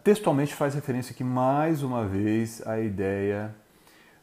textualmente 0.03 0.53
faz 0.53 0.75
referência 0.75 1.13
aqui 1.13 1.23
mais 1.23 1.83
uma 1.83 2.05
vez 2.05 2.65
à 2.67 2.79
ideia 2.79 3.55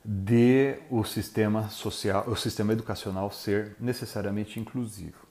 de 0.05 0.77
o 0.91 1.03
sistema 1.03 1.69
social, 1.69 2.25
o 2.29 2.37
sistema 2.37 2.73
educacional 2.73 3.31
ser 3.31 3.75
necessariamente 3.81 4.61
inclusivo. 4.61 5.27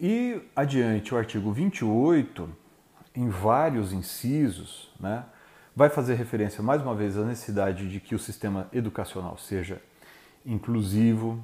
E 0.00 0.42
adiante, 0.54 1.14
o 1.14 1.16
artigo 1.16 1.50
28, 1.52 2.50
em 3.14 3.30
vários 3.30 3.92
incisos, 3.92 4.92
né, 5.00 5.24
vai 5.74 5.88
fazer 5.88 6.14
referência 6.14 6.62
mais 6.62 6.82
uma 6.82 6.94
vez 6.94 7.16
à 7.16 7.24
necessidade 7.24 7.88
de 7.88 8.00
que 8.00 8.14
o 8.14 8.18
sistema 8.18 8.68
educacional 8.72 9.38
seja 9.38 9.80
inclusivo. 10.44 11.42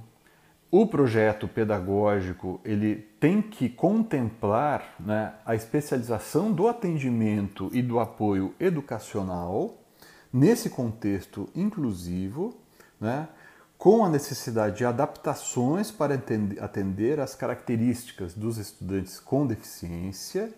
O 0.75 0.87
projeto 0.87 1.47
pedagógico 1.47 2.59
ele 2.65 2.97
tem 3.21 3.43
que 3.43 3.69
contemplar 3.69 4.95
né, 4.99 5.35
a 5.45 5.55
especialização 5.55 6.51
do 6.51 6.67
atendimento 6.67 7.69
e 7.75 7.83
do 7.83 8.01
apoio 8.01 8.55
educacional 8.59 9.77
nesse 10.33 10.71
contexto 10.71 11.47
inclusivo, 11.55 12.57
né, 12.99 13.29
com 13.77 14.03
a 14.03 14.09
necessidade 14.09 14.79
de 14.79 14.87
adaptações 14.87 15.91
para 15.91 16.15
atender 16.15 17.21
às 17.21 17.35
características 17.35 18.33
dos 18.33 18.57
estudantes 18.57 19.21
com 19.21 19.47
deficiência 19.47 20.55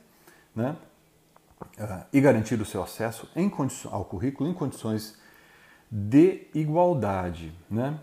né, 0.54 0.76
uh, 1.76 2.06
e 2.12 2.20
garantir 2.20 2.60
o 2.60 2.64
seu 2.64 2.84
acesso 2.84 3.28
ao 3.90 4.04
currículo 4.04 4.48
em 4.48 4.54
condições 4.54 5.18
de 5.90 6.46
igualdade, 6.54 7.52
né, 7.68 7.98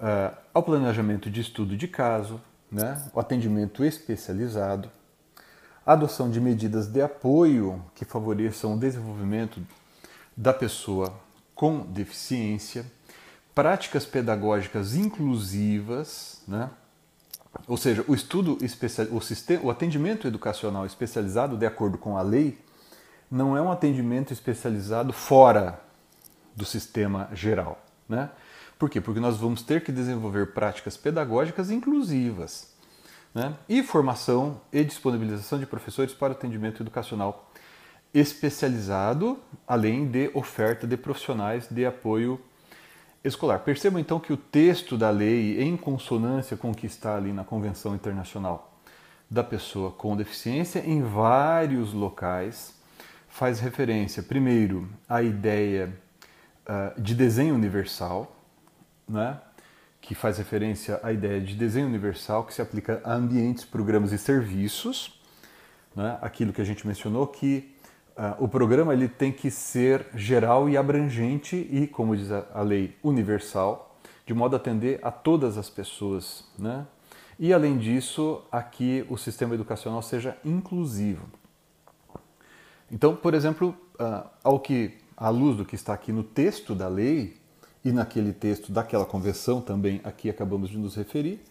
uh, 0.00 0.36
ao 0.52 0.62
planejamento 0.62 1.30
de 1.30 1.40
estudo 1.40 1.76
de 1.76 1.86
caso, 1.86 2.40
né, 2.70 3.02
o 3.12 3.20
atendimento 3.20 3.84
especializado, 3.84 4.90
a 5.84 5.92
adoção 5.92 6.30
de 6.30 6.40
medidas 6.40 6.86
de 6.86 7.00
apoio 7.00 7.84
que 7.94 8.04
favoreçam 8.04 8.74
o 8.74 8.78
desenvolvimento 8.78 9.60
da 10.36 10.52
pessoa 10.52 11.12
com 11.54 11.80
deficiência 11.80 12.84
práticas 13.54 14.06
pedagógicas 14.06 14.94
inclusivas, 14.94 16.42
né? 16.46 16.70
ou 17.66 17.76
seja, 17.76 18.04
o 18.06 18.14
estudo 18.14 18.56
especial, 18.64 19.08
o, 19.10 19.20
sistema, 19.20 19.64
o 19.64 19.70
atendimento 19.70 20.26
educacional 20.26 20.86
especializado 20.86 21.56
de 21.56 21.66
acordo 21.66 21.98
com 21.98 22.16
a 22.16 22.22
lei 22.22 22.58
não 23.30 23.56
é 23.56 23.60
um 23.60 23.70
atendimento 23.70 24.32
especializado 24.32 25.12
fora 25.12 25.80
do 26.54 26.64
sistema 26.64 27.28
geral, 27.32 27.78
né? 28.08 28.30
Por 28.80 28.88
quê? 28.88 28.98
Porque 28.98 29.20
nós 29.20 29.36
vamos 29.36 29.60
ter 29.60 29.84
que 29.84 29.92
desenvolver 29.92 30.54
práticas 30.54 30.96
pedagógicas 30.96 31.70
inclusivas, 31.70 32.66
né? 33.34 33.54
E 33.68 33.82
formação 33.82 34.58
e 34.72 34.82
disponibilização 34.82 35.58
de 35.58 35.66
professores 35.66 36.14
para 36.14 36.32
atendimento 36.32 36.82
educacional 36.82 37.52
especializado, 38.14 39.38
além 39.68 40.06
de 40.10 40.30
oferta 40.32 40.86
de 40.86 40.96
profissionais 40.96 41.68
de 41.70 41.84
apoio 41.84 42.40
escolar. 43.22 43.58
Percebam 43.58 44.00
então 44.00 44.18
que 44.18 44.32
o 44.32 44.36
texto 44.38 44.96
da 44.96 45.10
lei, 45.10 45.60
em 45.60 45.76
consonância 45.76 46.56
com 46.56 46.70
o 46.70 46.74
que 46.74 46.86
está 46.86 47.16
ali 47.16 47.34
na 47.34 47.44
Convenção 47.44 47.94
Internacional 47.94 48.80
da 49.30 49.44
Pessoa 49.44 49.90
com 49.90 50.16
Deficiência, 50.16 50.82
em 50.86 51.02
vários 51.02 51.92
locais, 51.92 52.74
faz 53.28 53.60
referência, 53.60 54.22
primeiro, 54.22 54.88
à 55.06 55.22
ideia 55.22 55.92
uh, 56.66 56.98
de 56.98 57.14
desenho 57.14 57.54
universal, 57.54 58.38
né? 59.10 59.38
que 60.00 60.14
faz 60.14 60.38
referência 60.38 60.98
à 61.02 61.12
ideia 61.12 61.40
de 61.40 61.54
desenho 61.54 61.86
universal 61.86 62.44
que 62.44 62.54
se 62.54 62.62
aplica 62.62 63.02
a 63.04 63.12
ambientes, 63.12 63.64
programas 63.64 64.12
e 64.12 64.18
serviços, 64.18 65.20
né? 65.94 66.18
aquilo 66.22 66.52
que 66.52 66.60
a 66.60 66.64
gente 66.64 66.86
mencionou, 66.86 67.26
que 67.26 67.74
Uh, 68.20 68.44
o 68.44 68.48
programa 68.48 68.92
ele 68.92 69.08
tem 69.08 69.32
que 69.32 69.50
ser 69.50 70.04
geral 70.14 70.68
e 70.68 70.76
abrangente 70.76 71.56
e, 71.56 71.86
como 71.86 72.14
diz 72.14 72.30
a, 72.30 72.44
a, 72.52 72.60
lei, 72.60 72.94
universal, 73.02 73.98
de 74.26 74.34
modo 74.34 74.54
a 74.54 74.58
atender 74.58 75.00
a 75.02 75.10
todas 75.10 75.56
as 75.56 75.70
pessoas. 75.70 76.44
Né? 76.58 76.86
E, 77.38 77.50
além 77.50 77.78
disso, 77.78 78.42
aqui 78.52 79.06
o 79.08 79.16
sistema 79.16 79.54
educacional 79.54 80.02
seja 80.02 80.36
inclusivo. 80.44 81.26
Então, 82.90 83.16
por 83.16 83.32
exemplo, 83.32 83.74
uh, 83.98 84.28
ao 84.44 84.60
que, 84.60 84.98
à 85.16 85.30
luz 85.30 85.56
do 85.56 85.64
que 85.64 85.74
está 85.74 85.94
aqui 85.94 86.12
no 86.12 86.22
texto 86.22 86.74
da 86.74 86.88
lei 86.88 87.39
e 87.84 87.92
naquele 87.92 88.32
texto 88.32 88.72
daquela 88.72 89.04
convenção 89.04 89.60
também 89.60 90.00
aqui 90.04 90.28
acabamos 90.28 90.70
de 90.70 90.78
nos 90.78 90.94
referir, 90.94 91.42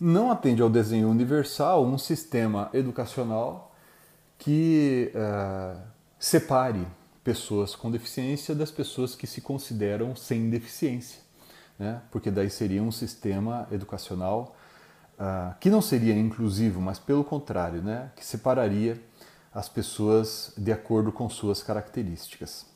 não 0.00 0.30
atende 0.30 0.62
ao 0.62 0.70
desenho 0.70 1.10
universal 1.10 1.84
um 1.84 1.98
sistema 1.98 2.70
educacional 2.72 3.74
que 4.38 5.12
uh, 5.14 5.78
separe 6.18 6.86
pessoas 7.22 7.74
com 7.76 7.90
deficiência 7.90 8.54
das 8.54 8.70
pessoas 8.70 9.14
que 9.14 9.26
se 9.26 9.42
consideram 9.42 10.16
sem 10.16 10.48
deficiência, 10.48 11.20
né? 11.78 12.00
porque 12.10 12.30
daí 12.30 12.48
seria 12.48 12.82
um 12.82 12.90
sistema 12.90 13.68
educacional 13.70 14.56
uh, 15.18 15.54
que 15.60 15.68
não 15.68 15.82
seria 15.82 16.16
inclusivo, 16.16 16.80
mas 16.80 16.98
pelo 16.98 17.22
contrário, 17.22 17.82
né? 17.82 18.10
que 18.16 18.24
separaria 18.24 18.98
as 19.52 19.68
pessoas 19.68 20.54
de 20.56 20.72
acordo 20.72 21.12
com 21.12 21.28
suas 21.28 21.62
características. 21.62 22.69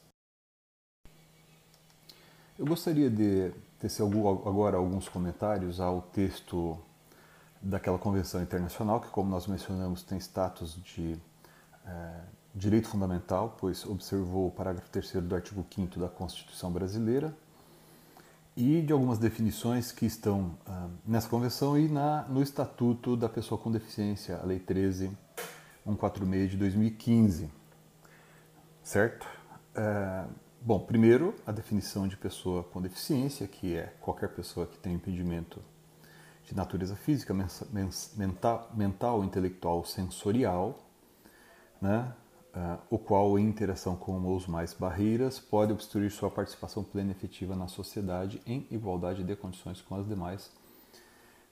Eu 2.57 2.67
gostaria 2.67 3.11
de 3.11 3.53
tecer 3.81 4.07
agora 4.07 4.77
alguns 4.77 5.09
comentários 5.09 5.81
ao 5.81 6.03
texto 6.03 6.79
daquela 7.61 7.99
convenção 7.99 8.41
internacional, 8.41 9.01
que, 9.01 9.09
como 9.09 9.29
nós 9.29 9.49
mencionamos, 9.49 10.05
tem 10.05 10.19
status 10.19 10.79
de 10.85 11.19
é, 11.85 12.21
direito 12.55 12.87
fundamental, 12.87 13.57
pois 13.59 13.85
observou 13.85 14.47
o 14.47 14.51
parágrafo 14.53 14.89
3 14.91 15.15
do 15.25 15.35
artigo 15.35 15.67
5 15.69 15.99
da 15.99 16.09
Constituição 16.09 16.71
Brasileira 16.71 17.37
e 18.57 18.83
de 18.83 18.93
algumas 18.93 19.19
definições 19.19 19.91
que 19.91 20.07
estão 20.07 20.57
ah, 20.65 20.89
nessa 21.05 21.29
convenção 21.29 21.77
e 21.77 21.89
na, 21.89 22.23
no 22.29 22.41
Estatuto 22.41 23.17
da 23.17 23.29
Pessoa 23.29 23.61
com 23.61 23.69
Deficiência, 23.69 24.39
a 24.39 24.47
Lei 24.47 24.61
13.146 24.61 26.47
de 26.47 26.57
2015. 26.57 27.51
Certo? 28.85 29.27
É, 29.75 30.25
bom, 30.65 30.81
primeiro, 30.81 31.35
a 31.47 31.53
definição 31.53 32.09
de 32.09 32.17
pessoa 32.17 32.65
com 32.65 32.81
deficiência, 32.81 33.47
que 33.47 33.77
é 33.77 33.93
qualquer 34.01 34.31
pessoa 34.31 34.67
que 34.67 34.79
tem 34.79 34.95
impedimento 34.95 35.61
de 36.43 36.57
natureza 36.57 36.97
física, 36.97 37.35
mental, 38.17 38.71
mental 38.75 39.23
intelectual, 39.23 39.85
sensorial, 39.85 40.79
né, 41.81 42.11
uh, 42.55 42.79
o 42.89 42.99
qual, 42.99 43.39
em 43.39 43.47
interação 43.47 43.95
com 43.95 44.23
ou 44.23 44.43
mais 44.49 44.73
barreiras, 44.73 45.39
pode 45.39 45.71
obstruir 45.71 46.11
sua 46.11 46.31
participação 46.31 46.83
plena 46.83 47.11
e 47.11 47.13
efetiva 47.13 47.55
na 47.55 47.69
sociedade 47.69 48.41
em 48.47 48.67
igualdade 48.71 49.23
de 49.23 49.37
condições 49.37 49.83
com 49.83 49.95
as 49.95 50.09
demais 50.09 50.51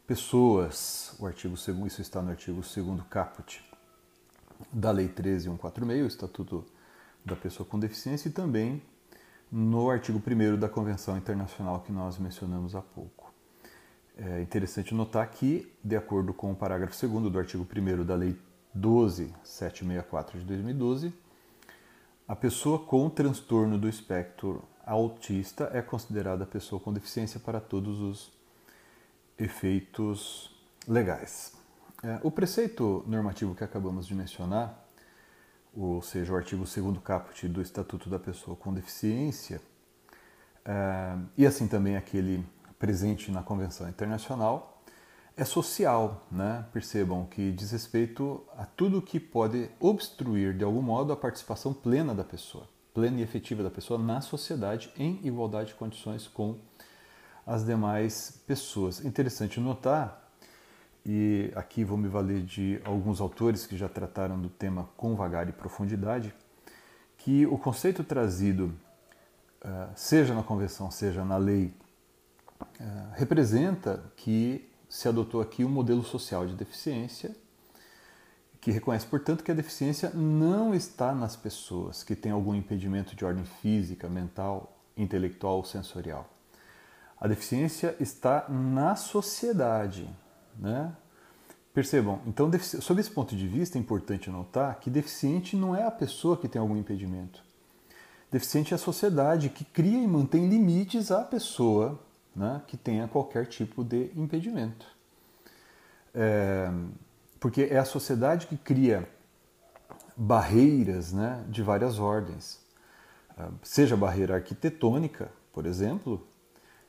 pessoas. 0.06 1.14
O 1.18 1.26
artigo 1.26 1.54
2 1.54 1.92
isso 1.92 2.00
está 2.00 2.22
no 2.22 2.30
artigo 2.30 2.62
2 2.62 3.02
caput 3.10 3.62
da 4.72 4.90
Lei 4.90 5.08
13146, 5.08 6.02
o 6.02 6.06
Estatuto 6.06 6.64
da 7.24 7.36
Pessoa 7.36 7.66
com 7.68 7.78
Deficiência, 7.78 8.28
e 8.28 8.32
também 8.32 8.82
no 9.52 9.90
artigo 9.90 10.18
1 10.18 10.58
da 10.58 10.66
Convenção 10.66 11.14
Internacional 11.18 11.80
que 11.80 11.92
nós 11.92 12.18
mencionamos 12.18 12.74
há 12.74 12.80
pouco. 12.80 13.30
É 14.16 14.40
interessante 14.40 14.94
notar 14.94 15.30
que, 15.30 15.70
de 15.84 15.94
acordo 15.94 16.32
com 16.32 16.50
o 16.50 16.56
parágrafo 16.56 17.06
2 17.06 17.30
do 17.30 17.38
artigo 17.38 17.66
1 17.70 18.02
da 18.02 18.14
Lei 18.14 18.34
12764 18.74 20.38
de 20.38 20.46
2012, 20.46 21.12
a 22.26 22.34
pessoa 22.34 22.78
com 22.78 23.10
transtorno 23.10 23.76
do 23.76 23.88
espectro 23.90 24.62
autista 24.86 25.70
é 25.74 25.82
considerada 25.82 26.46
pessoa 26.46 26.80
com 26.80 26.90
deficiência 26.90 27.38
para 27.38 27.60
todos 27.60 28.00
os 28.00 28.32
efeitos 29.38 30.50
legais. 30.88 31.52
É, 32.02 32.18
o 32.22 32.30
preceito 32.30 33.04
normativo 33.06 33.54
que 33.54 33.62
acabamos 33.62 34.06
de 34.06 34.14
mencionar, 34.14 34.81
ou 35.74 36.02
seja, 36.02 36.32
o 36.32 36.36
artigo 36.36 36.64
2 36.64 36.98
caput 37.02 37.48
do 37.48 37.62
Estatuto 37.62 38.10
da 38.10 38.18
Pessoa 38.18 38.56
com 38.56 38.72
Deficiência, 38.72 39.60
é, 40.64 41.16
e 41.36 41.46
assim 41.46 41.66
também 41.66 41.96
aquele 41.96 42.44
presente 42.78 43.30
na 43.30 43.42
Convenção 43.42 43.88
Internacional, 43.88 44.82
é 45.36 45.44
social, 45.44 46.26
né? 46.30 46.66
Percebam 46.72 47.24
que 47.24 47.52
diz 47.52 47.70
respeito 47.70 48.44
a 48.56 48.66
tudo 48.66 49.00
que 49.00 49.18
pode 49.18 49.70
obstruir 49.80 50.54
de 50.54 50.62
algum 50.62 50.82
modo 50.82 51.12
a 51.12 51.16
participação 51.16 51.72
plena 51.72 52.14
da 52.14 52.24
pessoa. 52.24 52.68
plena 52.92 53.20
e 53.20 53.22
efetiva 53.22 53.62
da 53.62 53.70
pessoa 53.70 53.98
na 53.98 54.20
sociedade 54.20 54.92
em 54.98 55.18
igualdade 55.24 55.68
de 55.68 55.74
condições 55.76 56.28
com 56.28 56.58
as 57.46 57.64
demais 57.64 58.42
pessoas. 58.46 59.02
Interessante 59.02 59.58
notar, 59.58 60.21
e 61.04 61.52
aqui 61.56 61.84
vou 61.84 61.98
me 61.98 62.08
valer 62.08 62.42
de 62.42 62.80
alguns 62.84 63.20
autores 63.20 63.66
que 63.66 63.76
já 63.76 63.88
trataram 63.88 64.40
do 64.40 64.48
tema 64.48 64.88
com 64.96 65.16
vagar 65.16 65.48
e 65.48 65.52
profundidade, 65.52 66.32
que 67.18 67.46
o 67.46 67.58
conceito 67.58 68.04
trazido, 68.04 68.72
eh, 69.64 69.88
seja 69.94 70.34
na 70.34 70.42
convenção, 70.42 70.90
seja 70.90 71.24
na 71.24 71.36
lei, 71.36 71.74
eh, 72.80 72.84
representa 73.14 74.02
que 74.16 74.68
se 74.88 75.08
adotou 75.08 75.40
aqui 75.40 75.64
um 75.64 75.68
modelo 75.68 76.04
social 76.04 76.46
de 76.46 76.54
deficiência 76.54 77.34
que 78.60 78.70
reconhece, 78.70 79.06
portanto, 79.06 79.42
que 79.42 79.50
a 79.50 79.54
deficiência 79.54 80.10
não 80.10 80.72
está 80.72 81.12
nas 81.12 81.34
pessoas 81.34 82.04
que 82.04 82.14
têm 82.14 82.30
algum 82.30 82.54
impedimento 82.54 83.16
de 83.16 83.24
ordem 83.24 83.44
física, 83.44 84.08
mental, 84.08 84.78
intelectual 84.96 85.56
ou 85.56 85.64
sensorial. 85.64 86.30
A 87.20 87.26
deficiência 87.26 87.96
está 87.98 88.48
na 88.48 88.94
sociedade. 88.94 90.08
Né? 90.62 90.94
Percebam, 91.74 92.20
então, 92.24 92.48
sob 92.80 93.00
esse 93.00 93.10
ponto 93.10 93.34
de 93.34 93.48
vista, 93.48 93.76
é 93.76 93.80
importante 93.80 94.30
notar 94.30 94.78
que 94.78 94.88
deficiente 94.88 95.56
não 95.56 95.74
é 95.74 95.82
a 95.82 95.90
pessoa 95.90 96.36
que 96.36 96.46
tem 96.46 96.60
algum 96.60 96.76
impedimento. 96.76 97.42
Deficiente 98.30 98.72
é 98.72 98.76
a 98.76 98.78
sociedade 98.78 99.48
que 99.48 99.64
cria 99.64 99.98
e 99.98 100.06
mantém 100.06 100.48
limites 100.48 101.10
à 101.10 101.24
pessoa 101.24 101.98
né, 102.34 102.62
que 102.68 102.76
tenha 102.76 103.08
qualquer 103.08 103.46
tipo 103.46 103.82
de 103.82 104.10
impedimento. 104.14 104.86
É, 106.14 106.70
porque 107.40 107.62
é 107.62 107.78
a 107.78 107.84
sociedade 107.84 108.46
que 108.46 108.56
cria 108.56 109.08
barreiras 110.16 111.12
né, 111.12 111.44
de 111.48 111.62
várias 111.62 111.98
ordens, 111.98 112.60
ah, 113.36 113.50
seja 113.62 113.96
barreira 113.96 114.34
arquitetônica, 114.34 115.32
por 115.52 115.66
exemplo, 115.66 116.26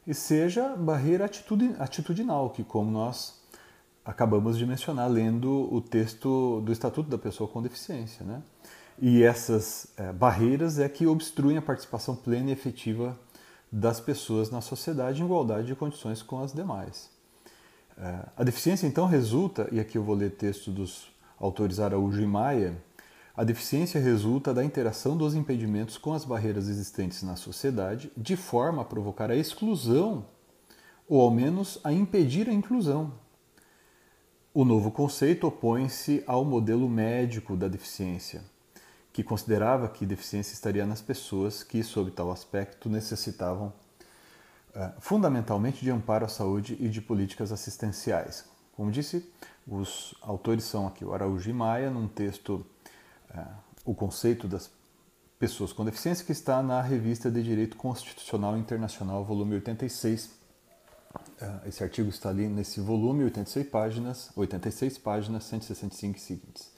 e 0.06 0.14
seja 0.14 0.76
barreira 0.76 1.26
atitudinal, 1.80 2.50
que 2.50 2.64
como 2.64 2.92
nós 2.92 3.43
acabamos 4.06 4.58
de 4.58 4.66
mencionar 4.66 5.10
lendo 5.10 5.74
o 5.74 5.82
texto 5.82 6.62
do 6.62 6.72
Estatuto 6.72 7.10
da 7.10 7.18
Pessoa 7.18 7.50
com 7.50 7.62
Deficiência. 7.62 8.26
Né? 8.26 8.42
E 9.00 9.24
essas 9.24 9.88
é, 9.98 10.12
barreiras 10.12 10.80
é 10.80 10.88
que 10.90 11.08
obstruem 11.08 11.58
a 11.58 11.62
participação 11.62 12.16
plena 12.16 12.50
e 12.50 12.54
efetiva 12.54 13.18
das 13.72 14.00
pessoas 14.00 14.52
na 14.52 14.62
sociedade 14.62 15.22
em 15.22 15.26
igualdade 15.26 15.68
de 15.68 15.76
condições 15.76 16.22
com 16.22 16.40
as 16.40 16.54
demais. 16.54 17.10
É, 17.98 18.26
a 18.38 18.44
deficiência, 18.44 18.88
então, 18.88 19.08
resulta, 19.08 19.68
e 19.72 19.80
aqui 19.80 19.98
eu 19.98 20.04
vou 20.04 20.16
ler 20.16 20.32
texto 20.32 20.72
dos 20.72 21.12
autores 21.40 21.80
Araújo 21.80 22.22
e 22.22 22.26
Maia, 22.26 22.78
a 23.36 23.44
deficiência 23.44 24.00
resulta 24.00 24.54
da 24.54 24.64
interação 24.64 25.18
dos 25.18 25.34
impedimentos 25.34 25.98
com 25.98 26.14
as 26.14 26.24
barreiras 26.24 26.70
existentes 26.70 27.24
na 27.24 27.36
sociedade, 27.36 28.12
de 28.16 28.36
forma 28.36 28.84
a 28.84 28.86
provocar 28.86 29.32
a 29.32 29.36
exclusão, 29.36 30.26
ou 31.08 31.20
ao 31.20 31.32
menos 31.32 31.80
a 31.84 31.92
impedir 31.92 32.48
a 32.48 32.54
inclusão. 32.54 33.23
O 34.56 34.64
novo 34.64 34.92
conceito 34.92 35.48
opõe-se 35.48 36.24
ao 36.28 36.46
modelo 36.46 36.88
médico 36.88 37.58
da 37.58 37.68
deficiência, 37.68 38.44
que 39.12 39.24
considerava 39.24 39.90
que 39.90 40.06
deficiência 40.06 40.54
estaria 40.54 40.86
nas 40.86 41.02
pessoas 41.02 41.64
que, 41.64 41.82
sob 41.82 42.12
tal 42.12 42.32
aspecto, 42.32 42.88
necessitavam 42.88 43.74
é, 44.76 44.92
fundamentalmente 45.00 45.82
de 45.84 45.90
amparo 45.90 46.26
à 46.26 46.28
saúde 46.28 46.78
e 46.80 46.88
de 46.88 47.02
políticas 47.02 47.52
assistenciais. 47.52 48.46
Como 48.74 48.92
disse, 48.92 49.28
os 49.68 50.14
autores 50.22 50.66
são 50.66 50.86
aqui 50.86 51.04
o 51.04 51.16
Araújo 51.16 51.50
e 51.50 51.54
Maia, 51.54 51.90
num 51.90 52.08
texto, 52.08 52.64
é, 53.36 53.44
o 53.84 53.96
conceito 53.96 54.48
das 54.48 54.70
pessoas 55.40 55.74
com 55.74 55.84
deficiência, 55.84 56.24
que 56.24 56.32
está 56.32 56.62
na 56.62 56.80
Revista 56.80 57.32
de 57.32 57.42
Direito 57.42 57.76
Constitucional 57.76 58.56
Internacional, 58.56 59.26
volume 59.26 59.56
86. 59.56 60.43
É, 61.44 61.68
esse 61.68 61.84
artigo 61.84 62.08
está 62.10 62.30
ali 62.30 62.48
nesse 62.48 62.80
volume, 62.80 63.26
86 63.26 63.68
páginas, 63.68 64.32
86 64.36 64.98
páginas, 64.98 65.44
165 65.44 66.18
seguintes. 66.20 66.72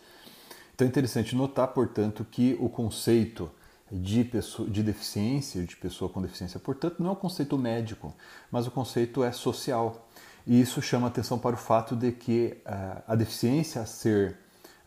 Então 0.74 0.88
é 0.88 0.90
interessante 0.90 1.36
notar, 1.36 1.68
portanto, 1.68 2.26
que 2.30 2.58
o 2.60 2.68
conceito 2.68 3.52
de, 3.92 4.24
pessoa, 4.24 4.68
de 4.68 4.82
deficiência, 4.82 5.64
de 5.64 5.76
pessoa 5.76 6.10
com 6.10 6.20
deficiência. 6.20 6.60
Portanto, 6.60 6.96
não 7.00 7.10
é 7.10 7.14
um 7.14 7.16
conceito 7.16 7.58
médico, 7.58 8.14
mas 8.52 8.66
o 8.66 8.72
conceito 8.72 9.24
é 9.24 9.32
social. 9.32 10.08
E 10.48 10.60
isso 10.60 10.82
chama 10.82 11.08
atenção 11.08 11.38
para 11.38 11.56
o 11.56 11.58
fato 11.58 11.96
de 11.96 12.12
que 12.12 12.58
uh, 12.66 13.04
a 13.08 13.16
deficiência 13.16 13.82
a 13.82 13.86
ser 13.86 14.38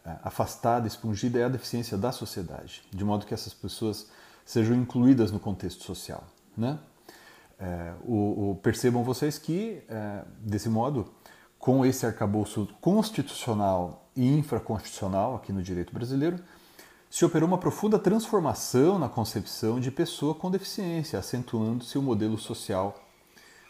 uh, 0.04 0.10
afastada, 0.24 0.86
expungida, 0.86 1.38
é 1.38 1.44
a 1.44 1.48
deficiência 1.48 1.96
da 1.96 2.10
sociedade, 2.10 2.82
de 2.90 3.04
modo 3.04 3.24
que 3.24 3.32
essas 3.32 3.54
pessoas 3.54 4.08
sejam 4.44 4.74
incluídas 4.76 5.30
no 5.30 5.38
contexto 5.38 5.84
social. 5.84 6.24
Né? 6.56 6.78
Uh, 7.60 8.12
o, 8.12 8.50
o, 8.50 8.54
percebam 8.56 9.02
vocês 9.02 9.38
que, 9.38 9.82
desse 10.40 10.68
modo, 10.68 11.12
com 11.58 11.84
esse 11.84 12.06
arcabouço 12.06 12.68
constitucional 12.80 14.08
e 14.14 14.26
infraconstitucional 14.26 15.34
aqui 15.34 15.52
no 15.52 15.62
direito 15.62 15.92
brasileiro, 15.92 16.38
se 17.10 17.24
operou 17.24 17.48
uma 17.48 17.58
profunda 17.58 17.98
transformação 17.98 18.98
na 18.98 19.08
concepção 19.08 19.80
de 19.80 19.90
pessoa 19.90 20.34
com 20.34 20.50
deficiência, 20.50 21.18
acentuando-se 21.18 21.96
o 21.96 22.02
modelo 22.02 22.36
social 22.36 23.02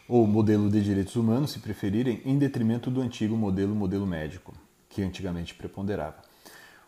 ou 0.07 0.27
modelo 0.27 0.69
de 0.69 0.83
direitos 0.83 1.15
humanos, 1.15 1.51
se 1.51 1.59
preferirem, 1.59 2.21
em 2.25 2.37
detrimento 2.37 2.89
do 2.89 2.99
antigo 2.99 3.37
modelo 3.37 3.75
modelo 3.75 4.05
médico, 4.05 4.53
que 4.89 5.01
antigamente 5.03 5.53
preponderava. 5.53 6.17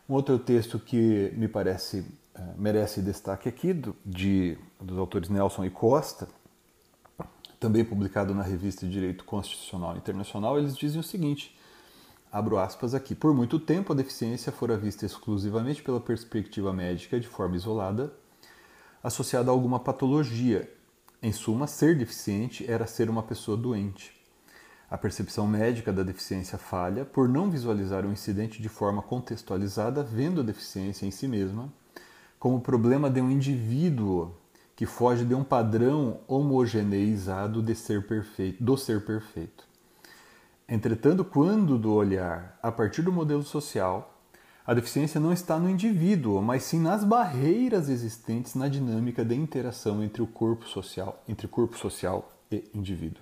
Um 0.10 0.16
outro 0.16 0.38
texto 0.40 0.80
que 0.80 1.32
me 1.38 1.48
parece 1.48 2.00
uh, 2.00 2.54
merece 2.58 3.02
destaque 3.02 3.48
aqui, 3.48 3.74
do, 3.74 3.96
de, 4.06 4.58
dos 4.80 4.98
autores 4.98 5.30
Nelson 5.30 5.64
e 5.64 5.70
Costa, 5.70 6.28
também 7.62 7.86
publicado 7.86 8.34
na 8.34 8.42
revista 8.42 8.88
de 8.88 8.92
Direito 8.92 9.24
Constitucional 9.24 9.96
Internacional, 9.96 10.58
eles 10.58 10.76
dizem 10.76 11.00
o 11.00 11.04
seguinte: 11.04 11.56
abro 12.32 12.58
aspas 12.58 12.96
aqui, 12.96 13.14
por 13.14 13.36
muito 13.36 13.60
tempo 13.60 13.94
a 13.94 13.96
deficiência 13.96 14.52
fora 14.52 14.76
vista 14.76 15.06
exclusivamente 15.06 15.84
pela 15.84 16.02
perspectiva 16.02 16.74
médica 16.74 17.20
de 17.20 17.28
forma 17.28 17.56
isolada, 17.56 18.12
associada 19.04 19.52
a 19.52 19.54
alguma 19.54 19.80
patologia. 19.80 20.74
Em 21.22 21.32
suma, 21.32 21.68
ser 21.68 21.96
deficiente 21.96 22.66
era 22.70 22.88
ser 22.88 23.12
uma 23.12 23.22
pessoa 23.22 23.56
doente. 23.56 24.20
A 24.90 24.98
percepção 24.98 25.48
médica 25.48 25.94
da 25.94 26.02
deficiência 26.02 26.58
falha 26.58 27.06
por 27.06 27.30
não 27.30 27.48
visualizar 27.48 28.08
o 28.08 28.12
incidente 28.12 28.60
de 28.60 28.70
forma 28.70 29.04
contextualizada, 29.04 30.02
vendo 30.02 30.42
a 30.42 30.44
deficiência 30.44 31.06
em 31.06 31.12
si 31.12 31.28
mesma 31.28 31.72
como 32.40 32.60
problema 32.60 33.08
de 33.08 33.22
um 33.22 33.30
indivíduo 33.30 34.36
que 34.82 34.86
foge 34.88 35.24
de 35.24 35.36
um 35.36 35.44
padrão 35.44 36.22
homogeneizado 36.28 37.62
de 37.62 37.76
ser 37.76 38.08
perfeito, 38.08 38.64
do 38.64 38.76
ser 38.76 39.06
perfeito. 39.06 39.64
Entretanto, 40.68 41.24
quando 41.24 41.78
do 41.78 41.94
olhar 41.94 42.58
a 42.64 42.72
partir 42.72 43.04
do 43.04 43.12
modelo 43.12 43.44
social, 43.44 44.20
a 44.66 44.74
deficiência 44.74 45.22
não 45.22 45.32
está 45.32 45.60
no 45.60 45.70
indivíduo, 45.70 46.42
mas 46.42 46.64
sim 46.64 46.80
nas 46.80 47.04
barreiras 47.04 47.90
existentes 47.90 48.56
na 48.56 48.68
dinâmica 48.68 49.24
de 49.24 49.36
interação 49.36 50.04
entre 50.04 50.24
o 50.24 50.26
corpo 50.26 50.68
social, 50.68 51.24
entre 51.28 51.48
corpo 51.48 51.78
social 51.78 52.32
e 52.52 52.64
indivíduo. 52.74 53.22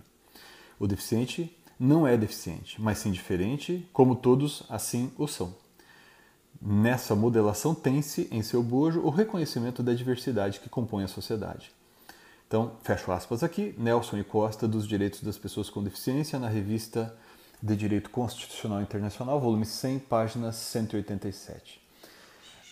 O 0.80 0.88
deficiente 0.88 1.54
não 1.78 2.08
é 2.08 2.16
deficiente, 2.16 2.82
mas 2.82 3.00
sim 3.00 3.12
diferente, 3.12 3.86
como 3.92 4.16
todos 4.16 4.64
assim 4.70 5.12
o 5.18 5.28
são. 5.28 5.54
Nessa 6.62 7.16
modelação 7.16 7.74
tem-se 7.74 8.28
em 8.32 8.42
seu 8.42 8.62
bojo 8.62 9.00
o 9.02 9.10
reconhecimento 9.10 9.82
da 9.82 9.94
diversidade 9.94 10.60
que 10.60 10.68
compõe 10.68 11.04
a 11.04 11.08
sociedade. 11.08 11.72
Então, 12.48 12.74
fecho 12.82 13.12
aspas 13.12 13.44
aqui, 13.44 13.74
Nelson 13.78 14.18
e 14.18 14.24
Costa 14.24 14.68
dos 14.68 14.88
Direitos 14.88 15.22
das 15.22 15.38
Pessoas 15.38 15.70
com 15.70 15.84
Deficiência, 15.84 16.40
na 16.40 16.50
revista 16.50 17.16
de 17.62 17.76
Direito 17.76 18.10
Constitucional 18.10 18.82
Internacional, 18.82 19.40
volume 19.40 19.66
100, 19.66 20.00
páginas 20.00 20.56
187. 20.56 21.80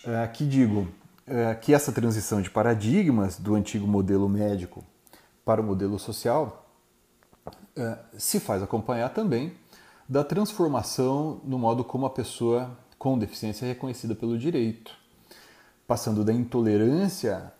É, 0.04 0.22
aqui 0.22 0.44
digo 0.44 0.88
é, 1.26 1.54
que 1.54 1.72
essa 1.72 1.92
transição 1.92 2.42
de 2.42 2.50
paradigmas 2.50 3.38
do 3.38 3.54
antigo 3.54 3.86
modelo 3.86 4.28
médico 4.28 4.84
para 5.44 5.60
o 5.60 5.64
modelo 5.64 5.98
social 5.98 6.66
é, 7.76 7.98
se 8.18 8.40
faz 8.40 8.62
acompanhar 8.62 9.10
também 9.10 9.52
da 10.08 10.24
transformação 10.24 11.40
no 11.44 11.58
modo 11.58 11.84
como 11.84 12.04
a 12.04 12.10
pessoa 12.10 12.76
com 12.98 13.18
deficiência 13.18 13.66
reconhecida 13.66 14.14
pelo 14.14 14.38
direito, 14.38 14.92
passando 15.86 16.24
da 16.24 16.32
intolerância 16.32 17.52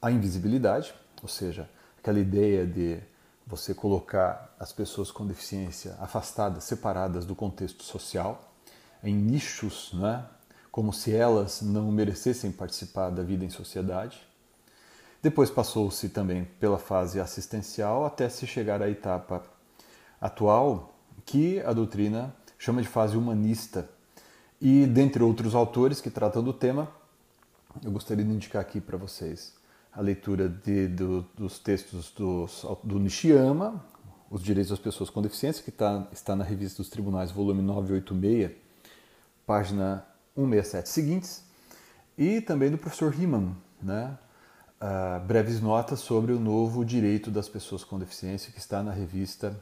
à 0.00 0.10
invisibilidade, 0.10 0.94
ou 1.22 1.28
seja, 1.28 1.68
aquela 1.98 2.20
ideia 2.20 2.66
de 2.66 3.00
você 3.46 3.74
colocar 3.74 4.54
as 4.58 4.72
pessoas 4.72 5.10
com 5.10 5.26
deficiência 5.26 5.96
afastadas, 6.00 6.64
separadas 6.64 7.24
do 7.24 7.34
contexto 7.34 7.82
social, 7.82 8.52
em 9.02 9.14
nichos, 9.14 9.92
né? 9.94 10.24
como 10.70 10.92
se 10.92 11.14
elas 11.14 11.60
não 11.60 11.90
merecessem 11.92 12.50
participar 12.50 13.10
da 13.10 13.22
vida 13.22 13.44
em 13.44 13.50
sociedade. 13.50 14.22
Depois 15.22 15.50
passou-se 15.50 16.08
também 16.08 16.44
pela 16.58 16.78
fase 16.78 17.20
assistencial 17.20 18.06
até 18.06 18.28
se 18.28 18.46
chegar 18.46 18.82
à 18.82 18.88
etapa 18.88 19.42
atual, 20.20 20.94
que 21.24 21.60
a 21.60 21.72
doutrina 21.72 22.34
chama 22.58 22.80
de 22.80 22.88
fase 22.88 23.16
humanista. 23.16 23.88
E, 24.64 24.86
dentre 24.86 25.20
outros 25.24 25.56
autores 25.56 26.00
que 26.00 26.08
tratam 26.08 26.40
do 26.40 26.52
tema, 26.52 26.88
eu 27.82 27.90
gostaria 27.90 28.24
de 28.24 28.30
indicar 28.30 28.62
aqui 28.62 28.80
para 28.80 28.96
vocês 28.96 29.54
a 29.92 30.00
leitura 30.00 30.48
de, 30.48 30.86
do, 30.86 31.22
dos 31.36 31.58
textos 31.58 32.12
dos, 32.12 32.64
do 32.84 33.00
Nishiyama, 33.00 33.84
Os 34.30 34.40
Direitos 34.40 34.70
das 34.70 34.78
Pessoas 34.78 35.10
com 35.10 35.20
Deficiência, 35.20 35.64
que 35.64 35.72
tá, 35.72 36.06
está 36.12 36.36
na 36.36 36.44
Revista 36.44 36.80
dos 36.80 36.88
Tribunais, 36.88 37.32
volume 37.32 37.60
986, 37.60 38.52
página 39.44 40.06
167 40.36 40.88
seguintes, 40.88 41.44
e 42.16 42.40
também 42.40 42.70
do 42.70 42.78
professor 42.78 43.12
Riemann, 43.12 43.56
né? 43.82 44.16
Uh, 44.80 45.26
breves 45.26 45.60
notas 45.60 45.98
sobre 45.98 46.32
o 46.32 46.38
novo 46.38 46.84
direito 46.84 47.32
das 47.32 47.48
pessoas 47.48 47.82
com 47.82 47.98
deficiência, 47.98 48.52
que 48.52 48.60
está 48.60 48.80
na 48.80 48.92
revista 48.92 49.60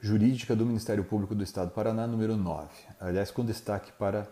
Jurídica 0.00 0.56
do 0.56 0.64
Ministério 0.64 1.04
Público 1.04 1.34
do 1.34 1.44
Estado 1.44 1.68
do 1.68 1.74
Paraná, 1.74 2.06
número 2.06 2.36
9. 2.36 2.68
Aliás, 2.98 3.30
com 3.30 3.44
destaque 3.44 3.92
para 3.92 4.26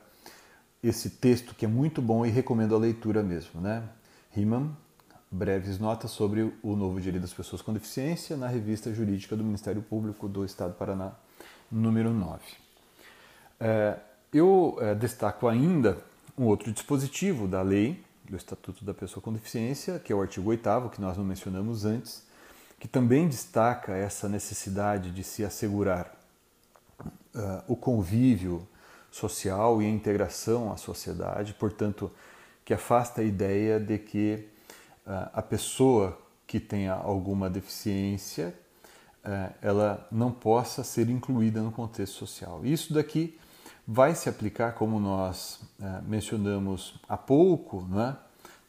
esse 0.82 1.10
texto 1.10 1.54
que 1.54 1.66
é 1.66 1.68
muito 1.68 2.00
bom 2.00 2.24
e 2.24 2.30
recomendo 2.30 2.74
a 2.74 2.78
leitura 2.78 3.22
mesmo, 3.22 3.60
né? 3.60 3.82
Riemann, 4.30 4.74
breves 5.30 5.78
notas 5.78 6.10
sobre 6.10 6.54
o 6.62 6.74
novo 6.74 7.00
direito 7.00 7.22
das 7.22 7.34
pessoas 7.34 7.60
com 7.60 7.72
deficiência 7.72 8.36
na 8.36 8.46
revista 8.46 8.92
jurídica 8.94 9.36
do 9.36 9.44
Ministério 9.44 9.82
Público 9.82 10.26
do 10.26 10.44
Estado 10.44 10.70
do 10.70 10.76
Paraná, 10.76 11.12
número 11.70 12.14
9. 12.14 12.40
É, 13.60 13.98
eu 14.32 14.78
é, 14.80 14.94
destaco 14.94 15.48
ainda 15.48 15.98
um 16.36 16.44
outro 16.44 16.72
dispositivo 16.72 17.46
da 17.46 17.60
lei 17.60 18.02
do 18.24 18.36
Estatuto 18.36 18.84
da 18.84 18.94
Pessoa 18.94 19.22
com 19.22 19.32
Deficiência, 19.32 19.98
que 19.98 20.12
é 20.12 20.16
o 20.16 20.22
artigo 20.22 20.48
8 20.48 20.90
que 20.92 21.00
nós 21.00 21.16
não 21.16 21.24
mencionamos 21.24 21.84
antes, 21.84 22.22
que 22.78 22.86
também 22.86 23.28
destaca 23.28 23.96
essa 23.96 24.28
necessidade 24.28 25.10
de 25.10 25.24
se 25.24 25.44
assegurar 25.44 26.14
uh, 27.34 27.62
o 27.66 27.76
convívio 27.76 28.66
social 29.10 29.82
e 29.82 29.86
a 29.86 29.88
integração 29.88 30.72
à 30.72 30.76
sociedade, 30.76 31.54
portanto, 31.54 32.10
que 32.64 32.74
afasta 32.74 33.20
a 33.20 33.24
ideia 33.24 33.80
de 33.80 33.98
que 33.98 34.46
a 35.32 35.40
pessoa 35.40 36.18
que 36.46 36.60
tenha 36.60 36.92
alguma 36.92 37.48
deficiência 37.48 38.54
é, 39.24 39.50
ela 39.60 40.06
não 40.12 40.30
possa 40.30 40.84
ser 40.84 41.08
incluída 41.08 41.60
no 41.60 41.72
contexto 41.72 42.14
social. 42.14 42.64
Isso 42.64 42.92
daqui 42.92 43.38
vai 43.86 44.14
se 44.14 44.28
aplicar, 44.28 44.72
como 44.72 45.00
nós 45.00 45.60
mencionamos 46.06 47.00
há 47.08 47.16
pouco, 47.16 47.86
é? 47.98 48.16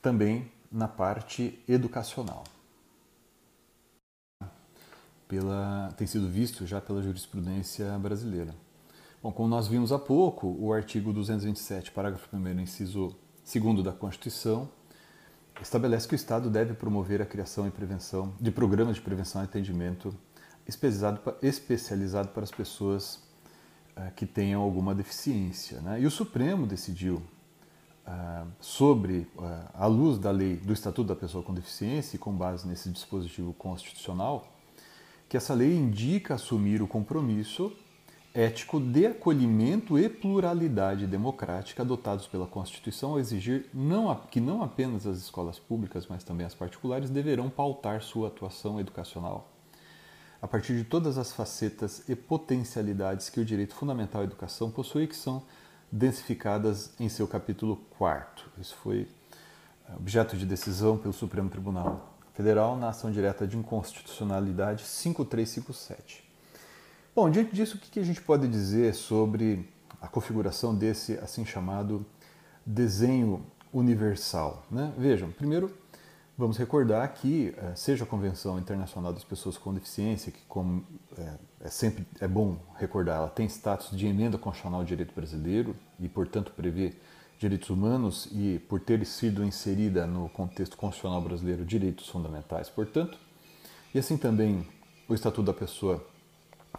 também 0.02 0.52
na 0.72 0.88
parte 0.88 1.62
educacional. 1.67 2.43
Pela, 5.30 5.94
tem 5.96 6.08
sido 6.08 6.28
visto 6.28 6.65
já 6.65 6.82
pela 6.82 7.04
jurisprudência 7.04 7.86
brasileira. 8.00 8.56
Bom, 9.22 9.32
como 9.32 9.48
nós 9.48 9.68
vimos 9.68 9.92
há 9.92 10.00
pouco, 10.00 10.58
o 10.60 10.74
artigo 10.74 11.13
227, 11.13 11.92
parágrafo 11.92 12.36
1 12.36 12.60
inciso 12.60 13.15
2 13.46 13.84
da 13.84 13.92
Constituição, 13.92 14.68
estabelece 15.62 16.08
que 16.08 16.15
o 16.15 16.18
Estado 16.18 16.50
deve 16.50 16.74
promover 16.74 17.22
a 17.22 17.28
criação 17.28 17.68
e 17.68 17.70
prevenção 17.70 18.34
de 18.42 18.50
programas 18.50 18.96
de 18.96 19.04
prevenção 19.04 19.44
e 19.44 19.46
atendimento 19.46 20.12
especializado 20.68 22.30
para 22.30 22.44
as 22.44 22.50
pessoas 22.50 23.18
uh, 23.96 24.12
que 24.15 24.26
tenham 24.26 24.63
alguma 24.63 24.96
deficiência. 24.96 25.80
Né? 25.82 26.02
E 26.02 26.08
o 26.08 26.12
Supremo 26.12 26.65
decidiu, 26.65 27.22
uh, 28.08 28.48
sobre, 28.60 29.28
uh, 29.38 29.70
à 29.76 29.86
luz 29.86 30.18
da 30.18 30.32
lei 30.32 30.58
do 30.58 30.74
Estatuto 30.74 31.08
da 31.08 31.15
Pessoa 31.15 31.44
com 31.44 31.54
Deficiência 31.54 32.15
e 32.15 32.20
com 32.20 32.34
base 32.34 32.68
nesse 32.68 32.89
dispositivo 32.89 33.54
constitucional, 33.54 34.59
que 35.30 35.38
essa 35.38 35.54
lei 35.54 35.76
indica 35.76 36.34
assumir 36.34 36.82
o 36.82 36.88
compromisso 36.88 37.72
ético 38.34 38.80
de 38.80 39.06
acolhimento 39.06 39.98
e 39.98 40.10
pluralidade 40.10 41.08
democrática 41.08 41.84
adotados 41.84 42.28
pela 42.28 42.48
Constituição 42.48 43.12
ao 43.12 43.20
exigir 43.20 43.68
não, 43.74 44.13
que 44.30 44.42
não 44.42 44.63
apenas 44.63 45.06
as 45.08 45.20
escolas 45.20 45.60
públicas, 45.60 46.08
mas 46.10 46.24
também 46.24 46.46
as 46.46 46.56
particulares 46.56 47.10
deverão 47.10 47.50
pautar 47.50 48.02
sua 48.02 48.28
atuação 48.28 48.80
educacional 48.80 49.50
a 50.42 50.48
partir 50.48 50.76
de 50.76 50.84
todas 50.84 51.18
as 51.18 51.32
facetas 51.32 52.08
e 52.08 52.15
potencialidades 52.15 53.30
que 53.30 53.39
o 53.39 53.46
direito 53.46 53.76
fundamental 53.76 54.22
à 54.22 54.24
educação 54.24 54.72
possui 54.72 55.08
que 55.08 55.15
são 55.15 55.44
densificadas 55.92 56.94
em 57.00 57.10
seu 57.10 57.28
capítulo 57.28 57.78
4. 57.98 58.50
Isso 58.60 58.76
foi 58.78 59.08
eh, 59.88 59.96
objeto 59.98 60.38
de 60.38 60.46
decisão 60.46 60.98
pelo 60.98 61.13
Supremo 61.13 61.50
Tribunal 61.50 62.18
Federal 62.39 62.78
na 62.78 62.88
ação 62.88 63.12
direta 63.12 63.45
de 63.45 63.58
inconstitucionalidade 63.58 64.86
5357. 64.86 66.23
Bom, 67.13 67.30
diante 67.30 67.54
disso, 67.54 67.75
o 67.75 67.80
que 67.82 67.99
a 67.99 68.04
gente 68.04 68.21
pode 68.21 68.47
dizer 68.47 68.93
sobre 68.95 69.69
a 70.02 70.08
configuração 70.08 70.73
desse 70.73 71.17
assim 71.17 71.45
chamado 71.45 72.06
desenho 72.65 73.45
universal? 73.73 74.65
Né? 74.71 74.93
Vejam, 74.97 75.30
primeiro 75.30 75.69
vamos 76.38 76.56
recordar 76.56 77.13
que 77.13 77.54
eh, 77.58 77.73
seja 77.75 78.06
a 78.06 78.08
Convenção 78.08 78.58
Internacional 78.58 79.12
das 79.12 79.25
Pessoas 79.25 79.58
com 79.58 79.73
Deficiência, 79.73 80.32
que 80.32 80.39
como 80.47 80.86
é, 81.17 81.34
é 81.65 81.69
sempre 81.69 82.08
é 82.21 82.28
bom 82.30 82.58
recordar, 82.78 83.17
ela 83.17 83.28
tem 83.28 83.47
status 83.47 83.91
de 83.91 84.08
emenda 84.08 84.38
constitucional 84.38 84.80
ao 84.80 84.86
direito 84.86 85.13
brasileiro 85.13 85.75
e, 85.99 86.08
portanto, 86.08 86.54
prevê 86.56 86.93
direitos 87.39 87.69
humanos 87.69 88.28
e, 88.32 88.60
por 88.67 88.82
ter 88.82 89.04
sido 89.06 89.43
inserida 89.43 90.06
no 90.06 90.28
contexto 90.30 90.75
constitucional 90.75 91.21
brasileiro, 91.21 91.65
direitos 91.65 92.08
fundamentais, 92.10 92.69
portanto, 92.69 93.17
e 93.95 93.97
assim 93.97 94.17
também 94.17 94.67
o 95.08 95.15
Estatuto 95.15 95.43
da 95.43 95.54
Pessoa 95.54 96.06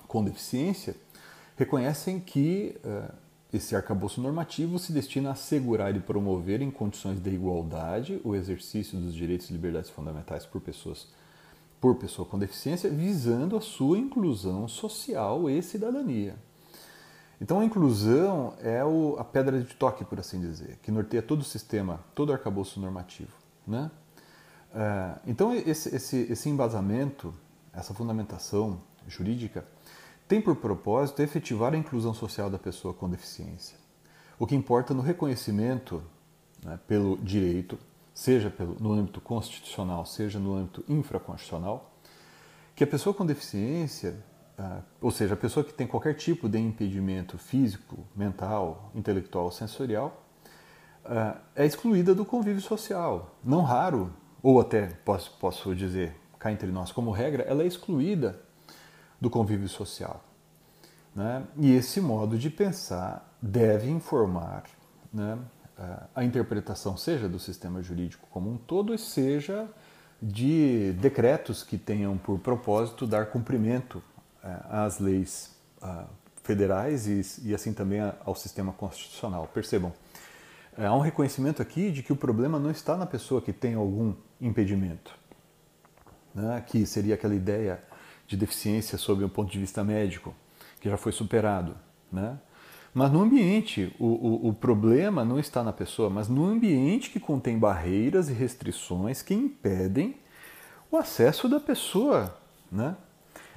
com 0.06 0.22
deficiência 0.22 0.94
reconhecem 1.56 2.20
que 2.20 2.76
uh, 2.84 3.12
esse 3.52 3.74
arcabouço 3.74 4.20
normativo 4.20 4.78
se 4.78 4.92
destina 4.92 5.30
a 5.30 5.32
assegurar 5.32 5.96
e 5.96 6.00
promover 6.00 6.62
em 6.62 6.70
condições 6.70 7.20
de 7.20 7.30
igualdade 7.30 8.20
o 8.22 8.36
exercício 8.36 8.98
dos 8.98 9.14
direitos 9.14 9.50
e 9.50 9.52
liberdades 9.52 9.90
fundamentais 9.90 10.46
por 10.46 10.60
pessoas 10.60 11.08
por 11.80 11.96
pessoa 11.96 12.28
com 12.28 12.38
deficiência, 12.38 12.90
visando 12.90 13.56
a 13.56 13.60
sua 13.62 13.96
inclusão 13.96 14.68
social 14.68 15.48
e 15.48 15.62
cidadania. 15.62 16.36
Então 17.40 17.60
a 17.60 17.64
inclusão 17.64 18.54
é 18.60 18.84
o, 18.84 19.16
a 19.18 19.24
pedra 19.24 19.60
de 19.62 19.74
toque, 19.74 20.04
por 20.04 20.20
assim 20.20 20.40
dizer, 20.40 20.78
que 20.82 20.90
norteia 20.90 21.22
todo 21.22 21.40
o 21.40 21.44
sistema, 21.44 22.00
todo 22.14 22.28
o 22.28 22.32
arcabouço 22.32 22.78
normativo. 22.78 23.32
Né? 23.66 23.90
Uh, 24.72 25.20
então 25.26 25.54
esse, 25.54 25.94
esse, 25.94 26.16
esse 26.30 26.50
embasamento, 26.50 27.32
essa 27.72 27.94
fundamentação 27.94 28.80
jurídica, 29.08 29.64
tem 30.28 30.40
por 30.40 30.54
propósito 30.56 31.22
efetivar 31.22 31.72
a 31.72 31.76
inclusão 31.76 32.12
social 32.12 32.50
da 32.50 32.58
pessoa 32.58 32.92
com 32.92 33.08
deficiência. 33.08 33.76
O 34.38 34.46
que 34.46 34.54
importa 34.54 34.94
no 34.94 35.02
reconhecimento 35.02 36.02
né, 36.62 36.78
pelo 36.86 37.16
direito, 37.18 37.78
seja 38.14 38.50
pelo, 38.50 38.76
no 38.78 38.92
âmbito 38.92 39.20
constitucional, 39.20 40.04
seja 40.04 40.38
no 40.38 40.54
âmbito 40.54 40.84
infraconstitucional, 40.88 41.90
que 42.76 42.84
a 42.84 42.86
pessoa 42.86 43.12
com 43.12 43.26
deficiência, 43.26 44.22
ou 45.00 45.10
seja, 45.10 45.34
a 45.34 45.36
pessoa 45.36 45.64
que 45.64 45.72
tem 45.72 45.86
qualquer 45.86 46.14
tipo 46.14 46.48
de 46.48 46.58
impedimento 46.58 47.38
físico, 47.38 48.06
mental, 48.14 48.90
intelectual, 48.94 49.50
sensorial, 49.50 50.24
uh, 51.04 51.38
é 51.54 51.64
excluída 51.64 52.14
do 52.14 52.24
convívio 52.24 52.60
social. 52.60 53.36
Não 53.44 53.62
raro, 53.62 54.12
ou 54.42 54.60
até 54.60 54.86
posso, 55.04 55.36
posso 55.38 55.74
dizer 55.74 56.16
cá 56.38 56.50
entre 56.50 56.70
nós 56.70 56.90
como 56.90 57.10
regra, 57.10 57.42
ela 57.44 57.62
é 57.62 57.66
excluída 57.66 58.40
do 59.20 59.28
convívio 59.28 59.68
social. 59.68 60.24
Né? 61.14 61.44
E 61.58 61.72
esse 61.72 62.00
modo 62.00 62.38
de 62.38 62.48
pensar 62.48 63.36
deve 63.42 63.90
informar 63.90 64.64
né, 65.12 65.38
a 66.14 66.24
interpretação, 66.24 66.96
seja 66.96 67.28
do 67.28 67.38
sistema 67.38 67.82
jurídico 67.82 68.26
como 68.30 68.50
um 68.50 68.56
todo, 68.56 68.96
seja 68.96 69.68
de 70.22 70.92
decretos 71.00 71.62
que 71.62 71.78
tenham 71.78 72.16
por 72.18 72.38
propósito 72.38 73.06
dar 73.06 73.26
cumprimento 73.26 74.02
às 74.42 74.98
leis 74.98 75.56
federais 76.42 77.06
e, 77.44 77.54
assim 77.54 77.72
também 77.72 78.00
ao 78.24 78.34
sistema 78.34 78.72
constitucional. 78.72 79.48
Percebam, 79.52 79.92
há 80.76 80.94
um 80.94 81.00
reconhecimento 81.00 81.62
aqui 81.62 81.90
de 81.90 82.02
que 82.02 82.12
o 82.12 82.16
problema 82.16 82.58
não 82.58 82.70
está 82.70 82.96
na 82.96 83.06
pessoa 83.06 83.40
que 83.40 83.52
tem 83.52 83.74
algum 83.74 84.14
impedimento, 84.40 85.14
né, 86.34 86.62
que 86.66 86.86
seria 86.86 87.14
aquela 87.14 87.34
ideia 87.34 87.82
de 88.26 88.36
deficiência 88.36 88.96
sob 88.96 89.24
um 89.24 89.28
ponto 89.28 89.50
de 89.50 89.58
vista 89.58 89.82
médico, 89.84 90.34
que 90.80 90.88
já 90.88 90.96
foi 90.96 91.12
superado. 91.12 91.76
Né? 92.10 92.38
Mas 92.94 93.12
no 93.12 93.20
ambiente, 93.20 93.94
o, 93.98 94.06
o, 94.06 94.48
o, 94.48 94.54
problema 94.54 95.24
não 95.24 95.38
está 95.38 95.62
na 95.62 95.72
pessoa, 95.72 96.10
mas 96.10 96.28
no 96.28 96.44
ambiente 96.44 97.10
que 97.10 97.20
contém 97.20 97.58
barreiras 97.58 98.28
e 98.28 98.32
restrições 98.32 99.22
que 99.22 99.34
impedem 99.34 100.16
o 100.90 100.96
acesso 100.96 101.48
da 101.48 101.60
pessoa. 101.60 102.36
Né? 102.70 102.96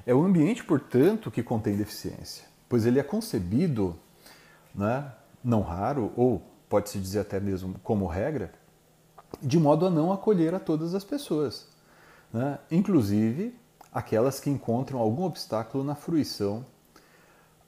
É 0.06 0.13
o 0.13 0.24
ambiente, 0.24 0.63
portanto, 0.63 1.32
que 1.32 1.42
contém 1.42 1.76
deficiência, 1.76 2.46
pois 2.68 2.86
ele 2.86 3.00
é 3.00 3.04
concebido, 3.04 3.98
né, 4.76 5.12
não 5.44 5.62
raro, 5.62 6.12
ou 6.16 6.42
pode-se 6.70 6.98
dizer 7.00 7.20
até 7.20 7.39
mesmo 7.39 7.76
como 7.84 8.08
regra, 8.08 8.52
de 9.42 9.60
modo 9.60 9.86
a 9.86 9.89
não 9.89 10.12
acolher 10.12 10.54
a 10.54 10.60
todas 10.60 10.94
as 10.96 11.04
pessoas, 11.04 11.68
né? 12.32 12.60
inclusive 12.72 13.56
aquelas 13.92 14.39
que 14.39 14.50
encontram 14.50 15.00
algum 15.00 15.24
obstáculo 15.24 15.84
na 15.84 15.96
fruição 15.96 16.66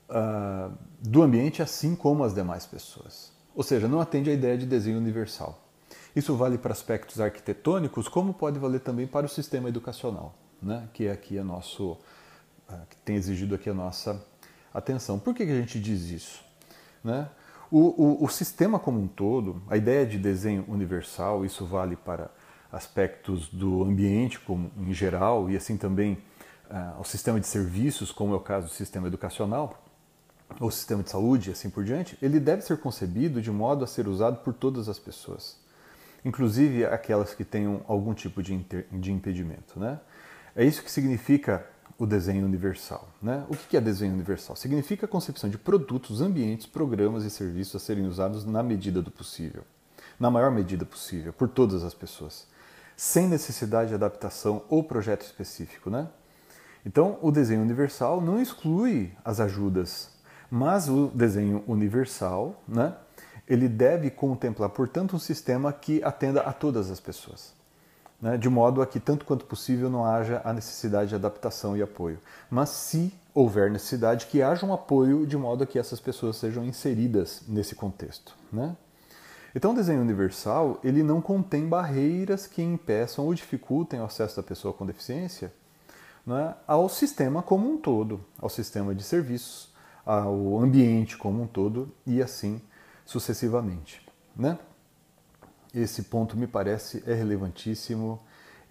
uh, 0.10 0.74
do 1.00 1.22
ambiente, 1.22 1.62
assim 1.62 1.96
como 1.96 2.24
as 2.24 2.34
demais 2.34 2.66
pessoas. 2.66 3.32
Ou 3.56 3.64
seja, 3.64 3.88
não 3.88 4.00
atende 4.00 4.30
à 4.30 4.34
ideia 4.34 4.58
de 4.58 4.66
desenho 4.66 4.98
universal. 4.98 5.62
Isso 6.16 6.36
vale 6.36 6.58
para 6.58 6.72
aspectos 6.72 7.22
arquitetônicos, 7.22 8.08
como 8.08 8.34
pode 8.34 8.58
valer 8.58 8.80
também 8.80 9.06
para 9.06 9.26
o 9.26 9.30
sistema 9.30 9.70
educacional, 9.70 10.34
né? 10.62 10.88
que 10.94 11.06
é 11.06 11.12
aqui 11.12 11.38
a 11.38 11.44
nosso, 11.44 11.98
que 12.90 12.98
tem 12.98 13.16
exigido 13.16 13.56
aqui 13.56 13.70
a 13.70 13.74
nossa 13.74 14.24
atenção. 14.74 15.20
Por 15.20 15.34
que, 15.34 15.46
que 15.46 15.52
a 15.52 15.56
gente 15.56 15.80
diz 15.80 16.10
isso? 16.10 16.44
Né? 17.04 17.28
O, 17.72 17.80
o, 17.80 18.24
o, 18.26 18.30
sistema 18.30 18.80
como 18.80 19.00
um 19.00 19.08
todo, 19.08 19.62
a 19.70 19.78
ideia 19.78 20.06
de 20.06 20.18
desenho 20.18 20.66
universal, 20.68 21.46
isso 21.46 21.66
vale 21.66 21.96
para 21.96 22.30
aspectos 22.72 23.48
do 23.50 23.84
ambiente 23.84 24.40
como 24.40 24.72
em 24.78 24.94
geral 24.94 25.50
e 25.50 25.56
assim 25.56 25.78
também 25.78 26.14
uh, 26.70 26.98
ao 26.98 27.04
sistema 27.04 27.40
de 27.40 27.48
serviços, 27.48 28.12
como 28.12 28.34
é 28.34 28.38
o 28.38 28.40
caso 28.40 28.68
do 28.68 28.74
sistema 28.74 29.08
educacional, 29.08 29.84
ou 30.60 30.70
sistema 30.70 31.02
de 31.02 31.10
saúde 31.10 31.50
e 31.50 31.54
assim 31.54 31.70
por 31.70 31.84
diante, 31.84 32.18
ele 32.22 32.40
deve 32.40 32.62
ser 32.62 32.78
concebido 32.78 33.42
de 33.42 33.52
modo 33.52 33.84
a 33.84 33.88
ser 33.88 34.08
usado 34.08 34.38
por 34.44 34.54
todas 34.54 34.88
as 34.88 35.00
pessoas, 35.00 35.58
inclusive 36.24 36.86
aquelas 36.86 37.34
que 37.34 37.44
tenham 37.44 37.82
algum 37.88 38.14
tipo 38.14 38.44
de, 38.44 38.58
de 38.92 39.12
impedimento. 39.12 39.80
Né? 39.80 40.00
É 40.56 40.64
isso 40.64 40.84
que 40.84 40.92
significa 40.92 41.66
o 41.98 42.06
desenho 42.06 42.46
universal. 42.46 43.08
Né? 43.22 43.46
O 43.50 43.56
que 43.56 43.78
é 43.78 43.82
desenho 43.82 44.14
universal? 44.14 44.56
Significa 44.56 45.06
a 45.06 45.10
concepção 45.10 45.50
de 45.50 45.58
produtos, 45.58 46.22
ambientes, 46.22 46.66
programas 46.66 47.24
e 47.24 47.30
serviços 47.30 47.76
a 47.76 47.80
serem 47.80 48.06
usados 48.06 48.46
na 48.46 48.62
medida 48.62 49.02
do 49.02 49.12
possível, 49.12 49.64
na 50.20 50.30
maior 50.30 50.52
medida 50.52 50.86
possível, 50.86 51.32
por 51.34 51.48
todas 51.48 51.84
as 51.84 51.94
pessoas, 51.94 52.48
sem 52.96 53.28
necessidade 53.28 53.90
de 53.90 53.96
adaptação 53.96 54.64
ou 54.70 54.84
projeto 54.84 55.24
específico. 55.24 55.90
Né? 55.90 56.08
Então, 56.86 57.18
o 57.22 57.32
desenho 57.32 57.62
universal 57.62 58.22
não 58.22 58.42
exclui 58.42 59.12
as 59.24 59.40
ajudas, 59.40 60.10
mas 60.50 60.90
o 60.90 61.08
desenho 61.08 61.64
universal, 61.68 62.62
né, 62.68 62.96
ele 63.48 63.68
deve 63.68 64.10
contemplar, 64.10 64.70
portanto, 64.70 65.16
um 65.16 65.20
sistema 65.20 65.72
que 65.74 66.04
atenda 66.04 66.42
a 66.42 66.54
todas 66.54 66.92
as 66.92 67.00
pessoas 67.00 67.56
né, 68.22 68.38
de 68.38 68.50
modo 68.50 68.82
a 68.82 68.88
que, 68.88 69.00
tanto 69.00 69.26
quanto 69.26 69.46
possível, 69.46 69.90
não 69.90 70.06
haja 70.06 70.42
a 70.44 70.54
necessidade 70.54 71.10
de 71.10 71.16
adaptação 71.16 71.76
e 71.76 71.82
apoio. 71.82 72.20
Mas, 72.50 72.70
se 72.70 73.14
houver 73.34 73.70
necessidade, 73.70 74.28
que 74.28 74.42
haja 74.42 74.66
um 74.66 74.74
apoio 74.74 75.28
de 75.28 75.38
modo 75.38 75.64
a 75.64 75.68
que 75.68 75.78
essas 75.78 76.00
pessoas 76.00 76.38
sejam 76.38 76.64
inseridas 76.64 77.44
nesse 77.48 77.76
contexto. 77.76 78.36
Né? 78.52 78.76
Então, 79.54 79.72
o 79.72 79.76
desenho 79.76 80.02
universal 80.02 80.80
ele 80.84 81.04
não 81.04 81.22
contém 81.22 81.68
barreiras 81.68 82.48
que 82.48 82.62
impeçam 82.62 83.26
ou 83.26 83.34
dificultem 83.34 84.00
o 84.00 84.06
acesso 84.06 84.38
da 84.38 84.44
pessoa 84.44 84.74
com 84.74 84.86
deficiência 84.86 85.52
né, 86.26 86.56
ao 86.66 86.90
sistema 86.90 87.44
como 87.44 87.72
um 87.72 87.78
todo, 87.78 88.20
ao 88.40 88.50
sistema 88.50 88.96
de 88.96 89.04
serviços, 89.04 89.70
ao 90.06 90.60
ambiente 90.60 91.18
como 91.18 91.44
um 91.44 91.48
todo 91.48 91.92
e 92.06 92.22
assim 92.22 92.62
sucessivamente. 93.06 94.06
Né? 94.36 94.58
Esse 95.76 96.04
ponto 96.04 96.38
me 96.38 96.48
parece 96.48 97.04
é 97.06 97.14
relevantíssimo 97.14 98.22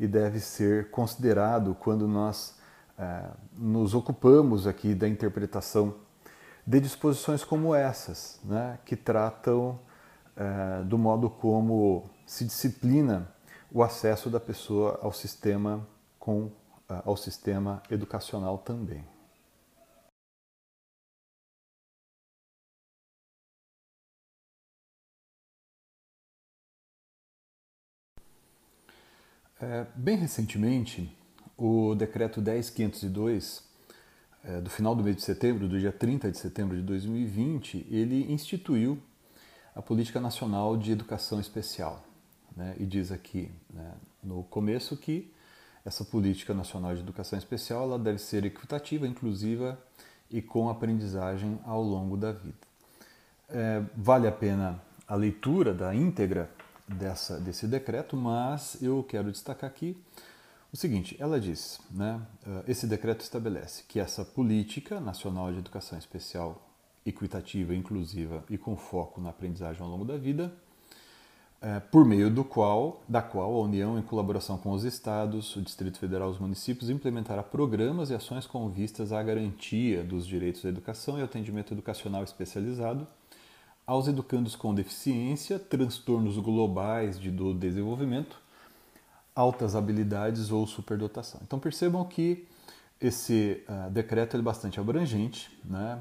e 0.00 0.06
deve 0.06 0.40
ser 0.40 0.90
considerado 0.90 1.76
quando 1.78 2.08
nós 2.08 2.54
é, 2.98 3.24
nos 3.52 3.94
ocupamos 3.94 4.66
aqui 4.66 4.94
da 4.94 5.06
interpretação 5.06 5.96
de 6.66 6.80
disposições 6.80 7.44
como 7.44 7.74
essas, 7.74 8.40
né, 8.42 8.78
que 8.86 8.96
tratam 8.96 9.78
é, 10.34 10.82
do 10.84 10.96
modo 10.96 11.28
como 11.28 12.08
se 12.26 12.42
disciplina 12.46 13.28
o 13.70 13.82
acesso 13.82 14.30
da 14.30 14.40
pessoa 14.40 14.98
ao 15.02 15.12
sistema 15.12 15.86
com 16.18 16.50
ao 17.04 17.16
sistema 17.16 17.82
educacional 17.90 18.58
também. 18.58 19.13
É, 29.66 29.86
bem 29.94 30.18
recentemente, 30.18 31.10
o 31.56 31.94
decreto 31.94 32.42
10502, 32.42 33.64
é, 34.44 34.60
do 34.60 34.68
final 34.68 34.94
do 34.94 35.02
mês 35.02 35.16
de 35.16 35.22
setembro, 35.22 35.66
do 35.66 35.80
dia 35.80 35.90
30 35.90 36.30
de 36.30 36.36
setembro 36.36 36.76
de 36.76 36.82
2020, 36.82 37.86
ele 37.90 38.30
instituiu 38.30 38.98
a 39.74 39.80
Política 39.80 40.20
Nacional 40.20 40.76
de 40.76 40.92
Educação 40.92 41.40
Especial. 41.40 42.04
Né? 42.54 42.76
E 42.78 42.84
diz 42.84 43.10
aqui 43.10 43.50
né, 43.72 43.94
no 44.22 44.42
começo 44.42 44.98
que 44.98 45.32
essa 45.82 46.04
Política 46.04 46.52
Nacional 46.52 46.94
de 46.94 47.00
Educação 47.00 47.38
Especial 47.38 47.84
ela 47.84 47.98
deve 47.98 48.18
ser 48.18 48.44
equitativa, 48.44 49.08
inclusiva 49.08 49.78
e 50.30 50.42
com 50.42 50.68
aprendizagem 50.68 51.58
ao 51.64 51.82
longo 51.82 52.18
da 52.18 52.32
vida. 52.32 52.66
É, 53.48 53.82
vale 53.96 54.28
a 54.28 54.32
pena 54.32 54.78
a 55.08 55.14
leitura 55.14 55.72
da 55.72 55.94
íntegra 55.94 56.50
dessa, 56.88 57.38
desse 57.38 57.66
decreto, 57.66 58.16
mas 58.16 58.82
eu 58.82 59.02
quero 59.02 59.30
destacar 59.30 59.68
aqui 59.68 59.96
o 60.72 60.76
seguinte: 60.76 61.16
ela 61.18 61.40
diz, 61.40 61.80
né, 61.90 62.20
eh, 62.46 62.64
esse 62.68 62.86
decreto 62.86 63.20
estabelece 63.20 63.84
que 63.88 64.00
essa 64.00 64.24
política 64.24 65.00
nacional 65.00 65.52
de 65.52 65.58
educação 65.58 65.98
especial, 65.98 66.68
equitativa, 67.06 67.74
inclusiva 67.74 68.44
e 68.50 68.58
com 68.58 68.76
foco 68.76 69.20
na 69.20 69.30
aprendizagem 69.30 69.82
ao 69.82 69.88
longo 69.88 70.04
da 70.04 70.16
vida, 70.16 70.52
é, 71.64 71.80
por 71.80 72.04
meio 72.04 72.28
do 72.28 72.44
qual, 72.44 73.02
da 73.08 73.22
qual 73.22 73.54
a 73.54 73.60
União, 73.60 73.98
em 73.98 74.02
colaboração 74.02 74.58
com 74.58 74.72
os 74.72 74.84
estados, 74.84 75.56
o 75.56 75.62
Distrito 75.62 75.98
Federal 75.98 76.28
e 76.28 76.32
os 76.32 76.38
municípios, 76.38 76.90
implementará 76.90 77.42
programas 77.42 78.10
e 78.10 78.14
ações 78.14 78.46
com 78.46 78.68
vistas 78.68 79.12
à 79.12 79.22
garantia 79.22 80.04
dos 80.04 80.26
direitos 80.26 80.62
à 80.66 80.68
educação 80.68 81.18
e 81.18 81.22
atendimento 81.22 81.72
educacional 81.72 82.22
especializado 82.22 83.06
aos 83.86 84.08
educandos 84.08 84.56
com 84.56 84.74
deficiência, 84.74 85.58
transtornos 85.58 86.38
globais 86.38 87.18
de, 87.18 87.30
do 87.30 87.52
desenvolvimento, 87.52 88.40
altas 89.34 89.74
habilidades 89.74 90.50
ou 90.50 90.66
superdotação. 90.66 91.40
Então 91.44 91.58
percebam 91.58 92.04
que 92.04 92.46
esse 93.00 93.62
uh, 93.68 93.90
decreto 93.90 94.36
é 94.36 94.42
bastante 94.42 94.80
abrangente, 94.80 95.50
né? 95.64 96.00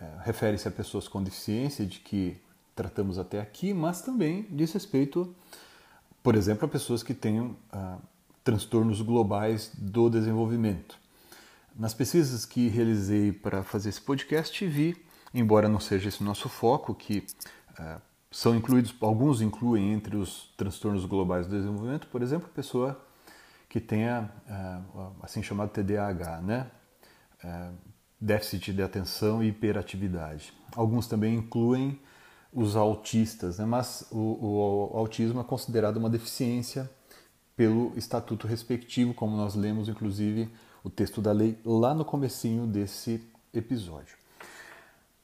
Uh, 0.00 0.04
refere-se 0.22 0.68
a 0.68 0.70
pessoas 0.70 1.08
com 1.08 1.22
deficiência, 1.22 1.86
de 1.86 2.00
que 2.00 2.36
tratamos 2.74 3.18
até 3.18 3.40
aqui, 3.40 3.72
mas 3.72 4.02
também 4.02 4.46
diz 4.50 4.72
respeito, 4.72 5.34
por 6.22 6.34
exemplo, 6.34 6.66
a 6.66 6.68
pessoas 6.68 7.02
que 7.02 7.14
tenham 7.14 7.56
uh, 7.72 8.00
transtornos 8.44 9.00
globais 9.00 9.72
do 9.76 10.10
desenvolvimento. 10.10 10.98
Nas 11.76 11.94
pesquisas 11.94 12.44
que 12.44 12.68
realizei 12.68 13.32
para 13.32 13.62
fazer 13.62 13.88
esse 13.88 14.00
podcast, 14.00 14.66
vi 14.66 14.96
embora 15.32 15.68
não 15.68 15.80
seja 15.80 16.08
esse 16.08 16.20
o 16.20 16.24
nosso 16.24 16.48
foco, 16.48 16.94
que 16.94 17.26
uh, 17.78 18.00
são 18.30 18.54
incluídos, 18.54 18.94
alguns 19.00 19.40
incluem 19.40 19.92
entre 19.92 20.16
os 20.16 20.52
transtornos 20.56 21.04
globais 21.04 21.46
do 21.46 21.56
desenvolvimento, 21.56 22.06
por 22.08 22.22
exemplo, 22.22 22.48
pessoa 22.48 23.00
que 23.68 23.80
tenha 23.80 24.30
uh, 24.48 25.12
assim 25.22 25.42
chamado 25.42 25.70
TDAH, 25.70 26.40
né? 26.40 26.70
Uh, 27.44 27.74
déficit 28.20 28.72
de 28.72 28.82
atenção 28.82 29.42
e 29.42 29.48
hiperatividade. 29.48 30.52
Alguns 30.74 31.06
também 31.06 31.36
incluem 31.36 32.00
os 32.52 32.74
autistas, 32.74 33.58
né? 33.58 33.64
mas 33.64 34.06
o, 34.10 34.90
o 34.92 34.98
autismo 34.98 35.40
é 35.40 35.44
considerado 35.44 35.98
uma 35.98 36.10
deficiência 36.10 36.90
pelo 37.54 37.92
estatuto 37.96 38.46
respectivo, 38.46 39.14
como 39.14 39.36
nós 39.36 39.54
lemos 39.54 39.88
inclusive 39.88 40.50
o 40.82 40.90
texto 40.90 41.20
da 41.20 41.30
lei 41.30 41.58
lá 41.64 41.94
no 41.94 42.04
comecinho 42.04 42.66
desse 42.66 43.22
episódio. 43.52 44.17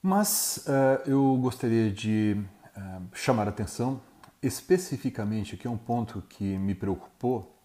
Mas 0.07 0.59
uh, 0.67 1.09
eu 1.09 1.35
gostaria 1.39 1.91
de 1.91 2.37
uh, 2.77 3.03
chamar 3.15 3.47
a 3.47 3.49
atenção 3.49 4.03
especificamente, 4.43 5.57
que 5.57 5.67
é 5.67 5.71
um 5.71 5.79
ponto 5.79 6.21
que 6.29 6.59
me 6.59 6.75
preocupou 6.75 7.59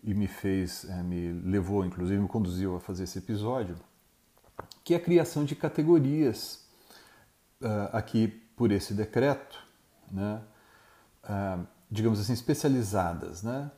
e 0.00 0.14
me 0.14 0.28
fez, 0.28 0.84
uh, 0.84 1.02
me 1.02 1.32
levou, 1.32 1.84
inclusive 1.84 2.16
me 2.16 2.28
conduziu 2.28 2.76
a 2.76 2.80
fazer 2.80 3.02
esse 3.02 3.18
episódio, 3.18 3.74
que 4.84 4.94
é 4.94 4.98
a 4.98 5.00
criação 5.00 5.44
de 5.44 5.56
categorias 5.56 6.64
aqui 7.92 8.28
por 8.56 8.70
esse 8.70 8.94
decreto, 8.94 9.58
né? 10.12 10.40
digamos 11.90 12.20
assim, 12.20 12.34
especializadas. 12.34 13.42
Né? 13.42 13.68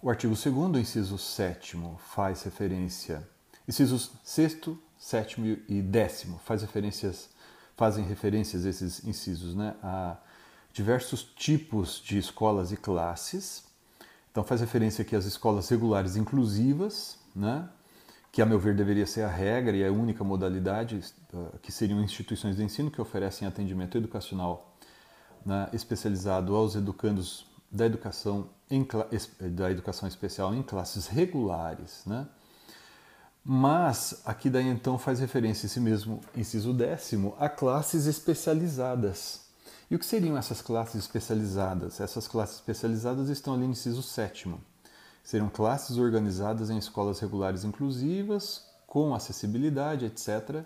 O 0.00 0.08
artigo 0.08 0.34
2 0.36 0.76
inciso 0.76 1.18
7 1.18 1.76
faz 1.98 2.44
referência, 2.44 3.28
incisos 3.66 4.12
6 4.22 4.60
7 4.98 5.64
e 5.68 5.82
10 5.82 6.26
faz 6.44 6.62
referências 6.62 7.28
fazem 7.76 8.04
referências 8.04 8.64
esses 8.64 9.04
incisos 9.04 9.54
né, 9.54 9.74
a 9.82 10.16
diversos 10.72 11.22
tipos 11.22 12.02
de 12.04 12.18
escolas 12.18 12.72
e 12.72 12.76
classes. 12.76 13.64
Então 14.30 14.42
faz 14.42 14.60
referência 14.60 15.02
aqui 15.02 15.14
às 15.14 15.24
escolas 15.24 15.68
regulares 15.68 16.16
inclusivas, 16.16 17.18
né, 17.34 17.68
que 18.32 18.42
a 18.42 18.46
meu 18.46 18.58
ver 18.58 18.74
deveria 18.74 19.06
ser 19.06 19.22
a 19.22 19.28
regra 19.28 19.76
e 19.76 19.84
a 19.84 19.90
única 19.90 20.22
modalidade, 20.22 21.00
uh, 21.32 21.58
que 21.62 21.72
seriam 21.72 22.02
instituições 22.02 22.56
de 22.56 22.62
ensino 22.62 22.90
que 22.90 23.00
oferecem 23.00 23.48
atendimento 23.48 23.96
educacional 23.96 24.76
né, 25.44 25.68
especializado 25.72 26.54
aos 26.54 26.74
educandos 26.74 27.46
da 27.70 27.86
educação, 27.86 28.48
em, 28.70 28.86
da 29.52 29.70
educação 29.70 30.08
especial 30.08 30.54
em 30.54 30.62
classes 30.62 31.06
regulares, 31.06 32.02
né, 32.04 32.26
mas 33.48 34.22
aqui 34.24 34.50
daí 34.50 34.66
então 34.66 34.98
faz 34.98 35.20
referência 35.20 35.66
esse 35.66 35.78
mesmo 35.78 36.20
inciso 36.36 36.74
décimo 36.74 37.36
a 37.38 37.48
classes 37.48 38.06
especializadas. 38.06 39.42
E 39.88 39.94
o 39.94 40.00
que 40.00 40.04
seriam 40.04 40.36
essas 40.36 40.60
classes 40.60 40.96
especializadas? 40.96 42.00
Essas 42.00 42.26
classes 42.26 42.56
especializadas 42.56 43.28
estão 43.28 43.54
ali 43.54 43.62
no 43.62 43.70
inciso 43.70 44.02
sétimo. 44.02 44.60
Seriam 45.22 45.48
classes 45.48 45.96
organizadas 45.96 46.70
em 46.70 46.76
escolas 46.76 47.20
regulares 47.20 47.62
inclusivas, 47.62 48.64
com 48.84 49.14
acessibilidade, 49.14 50.06
etc. 50.06 50.64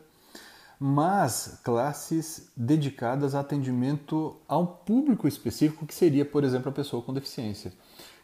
Mas 0.78 1.60
classes 1.62 2.48
dedicadas 2.56 3.34
a 3.34 3.40
atendimento 3.40 4.36
a 4.48 4.56
um 4.56 4.64
público 4.64 5.28
específico, 5.28 5.84
que 5.84 5.94
seria, 5.94 6.24
por 6.24 6.44
exemplo, 6.44 6.70
a 6.70 6.74
pessoa 6.74 7.02
com 7.02 7.12
deficiência. 7.12 7.74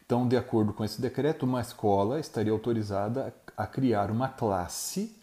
Então, 0.06 0.26
de 0.26 0.36
acordo 0.36 0.72
com 0.72 0.82
esse 0.82 0.98
decreto, 0.98 1.44
uma 1.44 1.60
escola 1.60 2.18
estaria 2.18 2.52
autorizada 2.52 3.34
a 3.56 3.66
criar 3.66 4.10
uma 4.10 4.28
classe 4.28 5.16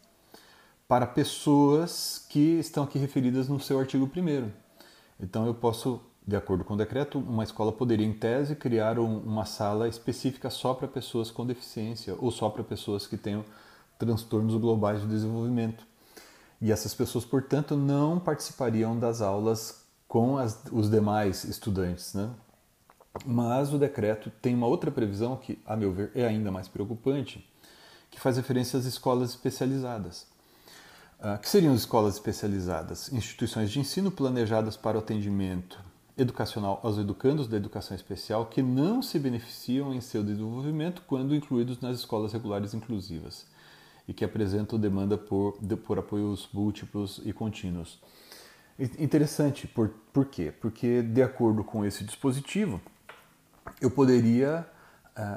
para 0.88 1.05
pessoas 1.07 2.25
que 2.29 2.59
estão 2.59 2.84
aqui 2.84 2.97
referidas 2.97 3.47
no 3.47 3.59
seu 3.59 3.79
artigo 3.79 4.09
1. 4.15 4.49
Então, 5.19 5.45
eu 5.45 5.53
posso, 5.53 6.01
de 6.27 6.36
acordo 6.36 6.63
com 6.63 6.73
o 6.73 6.77
decreto, 6.77 7.19
uma 7.19 7.43
escola 7.43 7.71
poderia, 7.71 8.05
em 8.05 8.13
tese, 8.13 8.55
criar 8.55 8.99
um, 8.99 9.19
uma 9.19 9.45
sala 9.45 9.88
específica 9.88 10.49
só 10.49 10.73
para 10.73 10.88
pessoas 10.88 11.31
com 11.31 11.45
deficiência 11.45 12.15
ou 12.19 12.31
só 12.31 12.49
para 12.49 12.63
pessoas 12.63 13.07
que 13.07 13.17
tenham 13.17 13.45
transtornos 13.97 14.55
globais 14.55 15.01
de 15.01 15.07
desenvolvimento. 15.07 15.86
E 16.61 16.71
essas 16.71 16.93
pessoas, 16.93 17.25
portanto, 17.25 17.75
não 17.75 18.19
participariam 18.19 18.97
das 18.97 19.21
aulas 19.21 19.84
com 20.07 20.38
as, 20.38 20.63
os 20.71 20.89
demais 20.89 21.43
estudantes. 21.43 22.13
Né? 22.13 22.29
Mas 23.25 23.73
o 23.73 23.77
decreto 23.77 24.31
tem 24.41 24.55
uma 24.55 24.67
outra 24.67 24.91
previsão 24.91 25.36
que, 25.36 25.59
a 25.65 25.75
meu 25.75 25.91
ver, 25.91 26.11
é 26.15 26.25
ainda 26.25 26.51
mais 26.51 26.67
preocupante, 26.67 27.47
que 28.14 28.20
faz 28.22 28.38
referência 28.38 28.80
às 28.80 28.86
escolas 28.86 29.32
especializadas. 29.32 30.26
Uh, 31.20 31.38
que 31.41 31.49
seriam 31.49 31.74
escolas 31.74 32.16
especializadas? 32.16 33.11
Instituições 33.11 33.72
de 33.72 33.80
ensino 33.80 34.11
planejadas 34.11 34.78
para 34.78 34.97
o 34.97 34.99
atendimento 34.99 35.80
educacional 36.18 36.80
aos 36.84 36.97
educandos 36.97 37.47
da 37.47 37.57
educação 37.57 37.95
especial 37.95 38.45
que 38.45 38.61
não 38.61 39.01
se 39.01 39.18
beneficiam 39.18 39.93
em 39.93 40.01
seu 40.01 40.24
desenvolvimento 40.24 41.01
quando 41.07 41.34
incluídos 41.34 41.80
nas 41.82 41.99
escolas 41.99 42.34
regulares 42.34 42.74
inclusivas 42.74 43.45
e 44.07 44.14
que 44.14 44.24
apresentam 44.24 44.78
demanda 44.78 45.18
por, 45.18 45.57
por 45.86 45.97
apoios 45.97 46.47
múltiplos 46.53 47.22
e 47.26 47.34
contínuos. 47.34 47.99
Interessante, 48.99 49.68
por, 49.68 49.89
por 50.11 50.26
quê? 50.26 50.51
Porque, 50.51 51.01
de 51.01 51.22
acordo 51.22 51.64
com 51.64 51.86
esse 51.86 52.03
dispositivo, 52.03 52.82
eu 53.80 53.89
poderia, 53.89 54.68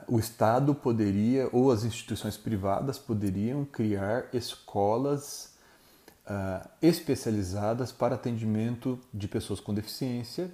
o 0.08 0.18
Estado 0.18 0.74
poderia, 0.74 1.48
ou 1.52 1.70
as 1.70 1.84
instituições 1.84 2.36
privadas 2.36 2.98
poderiam 2.98 3.64
criar 3.64 4.26
escolas 4.32 5.54
uh, 6.26 6.68
especializadas 6.80 7.92
para 7.92 8.14
atendimento 8.14 8.98
de 9.12 9.28
pessoas 9.28 9.60
com 9.60 9.74
deficiência, 9.74 10.50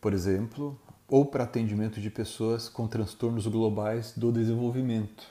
por 0.00 0.12
exemplo, 0.12 0.78
ou 1.06 1.26
para 1.26 1.44
atendimento 1.44 2.00
de 2.00 2.10
pessoas 2.10 2.68
com 2.68 2.86
transtornos 2.86 3.46
globais 3.46 4.12
do 4.16 4.32
desenvolvimento. 4.32 5.26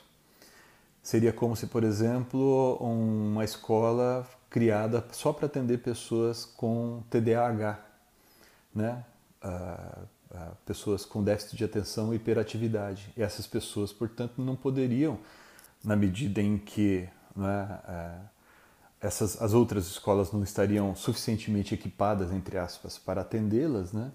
Seria 1.02 1.32
como 1.32 1.56
se, 1.56 1.66
por 1.66 1.82
exemplo, 1.82 2.76
uma 2.76 3.44
escola 3.44 4.26
criada 4.50 5.04
só 5.12 5.32
para 5.32 5.46
atender 5.46 5.78
pessoas 5.78 6.44
com 6.44 7.02
TDAH, 7.08 7.80
né? 8.74 9.04
Uh, 9.42 10.06
pessoas 10.64 11.04
com 11.04 11.22
déficit 11.22 11.56
de 11.56 11.64
atenção 11.64 12.12
e 12.12 12.16
hiperatividade. 12.16 13.12
E 13.16 13.22
essas 13.22 13.46
pessoas, 13.46 13.92
portanto, 13.92 14.40
não 14.42 14.56
poderiam, 14.56 15.18
na 15.84 15.96
medida 15.96 16.40
em 16.40 16.58
que 16.58 17.08
né, 17.34 17.80
essas, 19.00 19.40
as 19.40 19.52
outras 19.54 19.86
escolas 19.86 20.30
não 20.32 20.42
estariam 20.42 20.94
suficientemente 20.94 21.74
equipadas, 21.74 22.32
entre 22.32 22.58
aspas, 22.58 22.98
para 22.98 23.22
atendê-las, 23.22 23.92
né, 23.92 24.12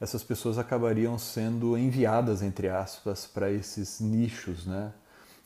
essas 0.00 0.22
pessoas 0.22 0.58
acabariam 0.58 1.18
sendo 1.18 1.76
enviadas, 1.76 2.42
entre 2.42 2.68
aspas, 2.68 3.26
para 3.26 3.50
esses 3.50 4.00
nichos, 4.00 4.66
né, 4.66 4.92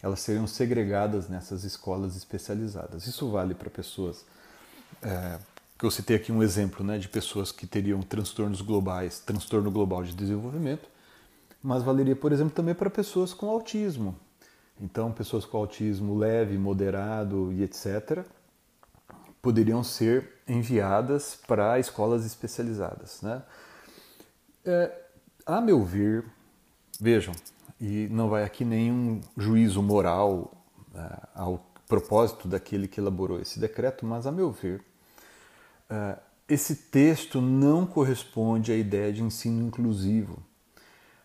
elas 0.03 0.21
seriam 0.21 0.47
segregadas 0.47 1.29
nessas 1.29 1.65
escolas 1.65 2.17
especializadas. 2.17 3.07
Isso 3.07 3.31
vale 3.31 3.55
para 3.55 3.71
pessoas 3.71 4.25
é, 5.03 5.39
eu 5.85 5.91
citei 5.91 6.17
aqui 6.17 6.33
um 6.33 6.43
exemplo 6.43 6.85
né, 6.85 6.97
de 6.99 7.09
pessoas 7.09 7.53
que 7.53 7.67
teriam 7.67 8.01
transtornos 8.01 8.63
globais, 8.63 9.21
transtorno 9.21 9.71
global 9.71 10.03
de 10.03 10.15
desenvolvimento, 10.15 10.89
mas 11.63 11.83
valeria, 11.83 12.17
por 12.17 12.33
exemplo, 12.33 12.55
também 12.55 12.75
para 12.75 12.89
pessoas 12.89 13.35
com 13.35 13.51
autismo. 13.51 14.17
Então, 14.81 15.11
pessoas 15.13 15.45
com 15.45 15.59
autismo 15.59 16.17
leve, 16.17 16.57
moderado 16.57 17.53
e 17.53 17.63
etc., 17.63 18.25
poderiam 19.43 19.83
ser 19.83 20.41
enviadas 20.49 21.39
para 21.47 21.79
escolas 21.79 22.25
especializadas. 22.25 23.23
Né? 23.23 23.43
É, 24.65 24.93
a 25.45 25.61
meu 25.61 25.85
ver, 25.85 26.25
vejam, 27.01 27.35
e 27.81 28.09
não 28.11 28.29
vai 28.29 28.43
aqui 28.43 28.65
nenhum 28.65 29.21
juízo 29.37 29.83
moral 29.83 30.53
é, 30.95 31.19
ao 31.35 31.65
propósito 31.87 32.49
daquele 32.49 32.89
que 32.89 32.99
elaborou 32.99 33.41
esse 33.41 33.61
decreto, 33.61 34.05
mas 34.05 34.27
a 34.27 34.33
meu 34.33 34.51
ver, 34.51 34.83
esse 36.49 36.77
texto 36.77 37.41
não 37.41 37.87
corresponde 37.87 38.73
à 38.73 38.77
ideia 38.77 39.13
de 39.13 39.23
ensino 39.23 39.67
inclusivo, 39.67 40.43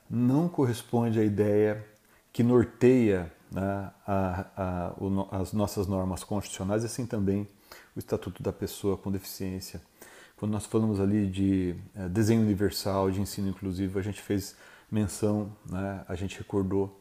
não 0.10 0.50
corresponde 0.50 1.20
à 1.20 1.24
ideia 1.24 1.86
que 2.34 2.44
norteia 2.44 3.32
né, 3.52 3.92
a, 4.08 4.46
a, 4.56 5.40
as 5.40 5.54
nossas 5.54 5.86
normas 5.88 6.24
constitucionais 6.24 6.84
e 6.84 6.86
assim 6.86 7.06
também 7.06 7.48
o 7.96 8.00
Estatuto 8.00 8.42
da 8.42 8.52
Pessoa 8.52 8.98
com 8.98 9.12
Deficiência. 9.12 9.82
Quando 10.38 10.54
nós 10.54 10.66
falamos 10.66 11.00
ali 11.00 11.28
de 11.28 11.76
uh, 11.96 12.10
desenho 12.10 12.42
universal, 12.42 13.12
de 13.12 13.22
ensino 13.22 13.50
inclusivo, 13.50 14.00
a 14.00 14.02
gente 14.02 14.22
fez 14.22 14.56
menção, 14.90 15.56
né, 15.70 16.04
a 16.08 16.16
gente 16.16 16.38
recordou 16.38 17.00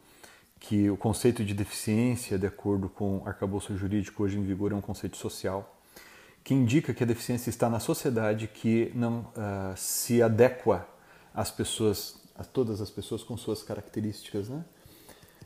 que 0.59 0.89
o 0.91 0.95
conceito 0.95 1.43
de 1.43 1.53
deficiência, 1.53 2.37
de 2.37 2.45
acordo 2.45 2.87
com 2.87 3.17
o 3.17 3.27
arcabouço 3.27 3.75
jurídico 3.75 4.23
hoje 4.23 4.37
em 4.37 4.43
vigor, 4.43 4.71
é 4.71 4.75
um 4.75 4.81
conceito 4.81 5.17
social 5.17 5.80
que 6.43 6.53
indica 6.53 6.93
que 6.93 7.03
a 7.03 7.07
deficiência 7.07 7.49
está 7.49 7.69
na 7.69 7.79
sociedade 7.79 8.47
que 8.47 8.91
não 8.95 9.19
uh, 9.19 9.75
se 9.75 10.21
adequa 10.21 10.87
às 11.33 11.51
pessoas, 11.51 12.15
a 12.35 12.43
todas 12.43 12.81
as 12.81 12.89
pessoas 12.89 13.23
com 13.23 13.37
suas 13.37 13.61
características, 13.61 14.49
né? 14.49 14.63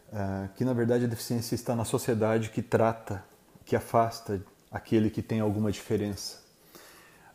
Uh, 0.08 0.50
que 0.56 0.64
na 0.64 0.72
verdade 0.72 1.04
a 1.04 1.08
deficiência 1.08 1.56
está 1.56 1.76
na 1.76 1.84
sociedade 1.84 2.50
que 2.50 2.62
trata, 2.62 3.24
que 3.66 3.76
afasta 3.76 4.42
aquele 4.72 5.10
que 5.10 5.22
tem 5.22 5.40
alguma 5.42 5.72
diferença. 5.72 6.44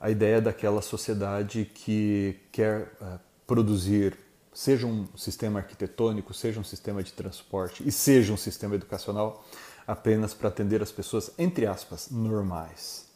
A 0.00 0.10
ideia 0.10 0.40
daquela 0.40 0.80
sociedade 0.80 1.70
que 1.74 2.40
quer 2.50 2.92
uh, 3.00 3.20
produzir, 3.46 4.16
seja 4.54 4.86
um 4.86 5.06
sistema 5.16 5.58
arquitetônico, 5.58 6.32
seja 6.32 6.58
um 6.58 6.64
sistema 6.64 7.02
de 7.02 7.12
transporte 7.12 7.86
e 7.86 7.92
seja 7.92 8.32
um 8.32 8.36
sistema 8.38 8.74
educacional, 8.74 9.44
apenas 9.86 10.32
para 10.32 10.48
atender 10.48 10.82
as 10.82 10.90
pessoas, 10.90 11.30
entre 11.36 11.66
aspas, 11.66 12.08
normais 12.10 13.09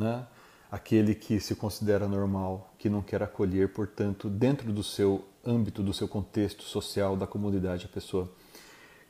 né? 0.00 0.26
aquele 0.70 1.14
que 1.14 1.40
se 1.40 1.54
considera 1.54 2.06
normal, 2.06 2.72
que 2.78 2.88
não 2.88 3.02
quer 3.02 3.22
acolher, 3.22 3.72
portanto, 3.72 4.28
dentro 4.28 4.72
do 4.72 4.82
seu 4.82 5.24
âmbito, 5.44 5.82
do 5.82 5.92
seu 5.92 6.06
contexto 6.06 6.62
social, 6.62 7.16
da 7.16 7.26
comunidade, 7.26 7.86
a 7.86 7.88
pessoa 7.88 8.30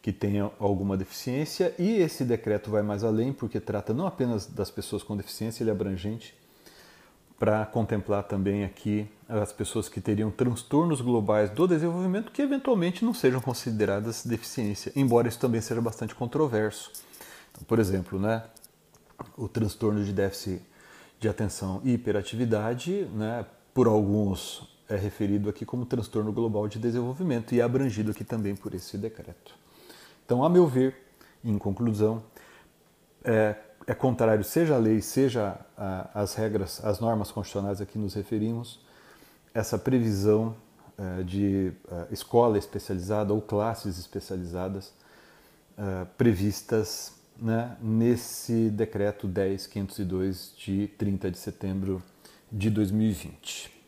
que 0.00 0.12
tenha 0.12 0.50
alguma 0.58 0.96
deficiência. 0.96 1.74
E 1.78 1.96
esse 1.98 2.24
decreto 2.24 2.70
vai 2.70 2.82
mais 2.82 3.04
além, 3.04 3.32
porque 3.32 3.60
trata 3.60 3.92
não 3.92 4.06
apenas 4.06 4.46
das 4.46 4.70
pessoas 4.70 5.02
com 5.02 5.16
deficiência, 5.16 5.62
ele 5.62 5.70
é 5.70 5.72
abrangente, 5.72 6.34
para 7.38 7.64
contemplar 7.66 8.24
também 8.24 8.64
aqui 8.64 9.06
as 9.28 9.52
pessoas 9.52 9.88
que 9.88 10.00
teriam 10.00 10.30
transtornos 10.30 11.00
globais 11.00 11.50
do 11.50 11.66
desenvolvimento 11.66 12.32
que 12.32 12.42
eventualmente 12.42 13.04
não 13.04 13.14
sejam 13.14 13.40
consideradas 13.40 14.24
deficiência, 14.24 14.92
embora 14.94 15.28
isso 15.28 15.38
também 15.38 15.60
seja 15.60 15.80
bastante 15.80 16.14
controverso. 16.14 16.92
Então, 17.50 17.64
por 17.64 17.78
exemplo, 17.78 18.18
né, 18.18 18.44
o 19.38 19.48
transtorno 19.48 20.04
de 20.04 20.12
déficit 20.12 20.62
de 21.20 21.28
atenção 21.28 21.80
e 21.84 21.92
hiperatividade, 21.92 23.04
né, 23.14 23.44
por 23.74 23.86
alguns 23.86 24.68
é 24.88 24.96
referido 24.96 25.48
aqui 25.48 25.64
como 25.64 25.86
transtorno 25.86 26.32
global 26.32 26.66
de 26.66 26.78
desenvolvimento 26.78 27.54
e 27.54 27.60
é 27.60 27.62
abrangido 27.62 28.10
aqui 28.10 28.24
também 28.24 28.56
por 28.56 28.74
esse 28.74 28.98
decreto. 28.98 29.54
Então, 30.24 30.42
a 30.42 30.48
meu 30.48 30.66
ver, 30.66 30.96
em 31.44 31.56
conclusão, 31.58 32.22
é, 33.22 33.54
é 33.86 33.94
contrário, 33.94 34.42
seja 34.42 34.74
a 34.74 34.78
lei, 34.78 35.00
seja 35.00 35.56
a, 35.76 36.22
as 36.22 36.34
regras, 36.34 36.84
as 36.84 36.98
normas 36.98 37.30
constitucionais 37.30 37.80
a 37.80 37.86
que 37.86 37.98
nos 37.98 38.14
referimos, 38.14 38.80
essa 39.54 39.78
previsão 39.78 40.56
é, 40.98 41.22
de 41.22 41.72
é, 41.90 42.06
escola 42.10 42.58
especializada 42.58 43.32
ou 43.32 43.40
classes 43.40 43.98
especializadas 43.98 44.92
é, 45.78 46.04
previstas 46.16 47.19
né, 47.38 47.76
nesse 47.80 48.70
decreto 48.70 49.28
10.502 49.28 50.56
de 50.56 50.88
30 50.88 51.30
de 51.30 51.38
setembro 51.38 52.02
de 52.50 52.70
2020. 52.70 53.79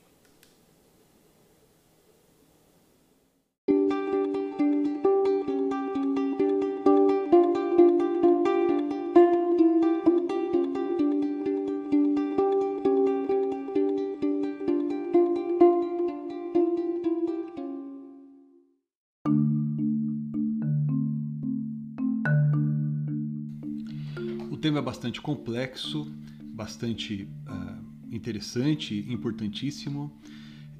Tema 24.62 24.78
é 24.78 24.82
bastante 24.82 25.20
complexo, 25.20 26.06
bastante 26.40 27.28
uh, 27.48 28.14
interessante, 28.14 29.04
importantíssimo. 29.08 30.10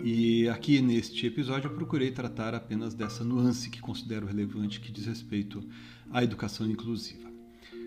E 0.05 0.49
aqui 0.49 0.80
neste 0.80 1.26
episódio 1.26 1.68
eu 1.68 1.74
procurei 1.74 2.12
tratar 2.12 2.55
apenas 2.55 2.95
dessa 2.95 3.24
nuance 3.24 3.68
que 3.68 3.80
considero 3.80 4.24
relevante 4.24 4.80
que 4.80 4.93
diz 4.93 5.07
respeito 5.07 5.62
à 6.12 6.22
educação 6.22 6.70
inclusiva. 6.70 7.28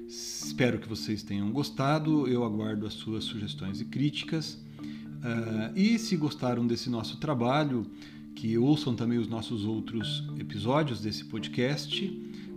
Espero 0.06 0.80
que 0.80 0.88
vocês 0.88 1.24
tenham 1.24 1.50
gostado, 1.50 2.28
eu 2.28 2.44
aguardo 2.44 2.86
as 2.86 2.94
suas 2.94 3.24
sugestões 3.24 3.80
e 3.80 3.86
críticas. 3.86 4.56
Uh, 4.56 5.78
e 5.78 5.98
se 5.98 6.18
gostaram 6.18 6.68
desse 6.68 6.90
nosso 6.90 7.18
trabalho, 7.18 7.90
que 8.36 8.58
ouçam 8.58 8.94
também 8.96 9.18
os 9.18 9.30
nossos 9.30 9.64
outros 9.64 10.26
episódios 10.38 11.00
desse 11.00 11.24
podcast, 11.24 12.06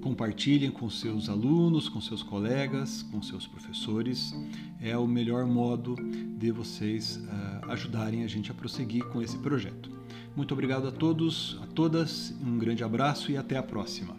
compartilhem 0.00 0.70
com 0.70 0.88
seus 0.88 1.28
alunos, 1.28 1.88
com 1.88 2.00
seus 2.00 2.22
colegas, 2.22 3.02
com 3.02 3.22
seus 3.22 3.46
professores. 3.46 4.34
É 4.80 4.96
o 4.96 5.06
melhor 5.06 5.46
modo 5.46 5.96
de 6.38 6.50
vocês 6.50 7.16
uh, 7.16 7.70
ajudarem 7.70 8.24
a 8.24 8.26
gente 8.26 8.50
a 8.50 8.54
prosseguir 8.54 9.04
com 9.06 9.22
esse 9.22 9.38
projeto. 9.38 9.90
Muito 10.34 10.52
obrigado 10.52 10.86
a 10.86 10.92
todos, 10.92 11.58
a 11.62 11.66
todas, 11.66 12.34
um 12.40 12.58
grande 12.58 12.84
abraço 12.84 13.30
e 13.30 13.36
até 13.36 13.56
a 13.56 13.62
próxima. 13.62 14.17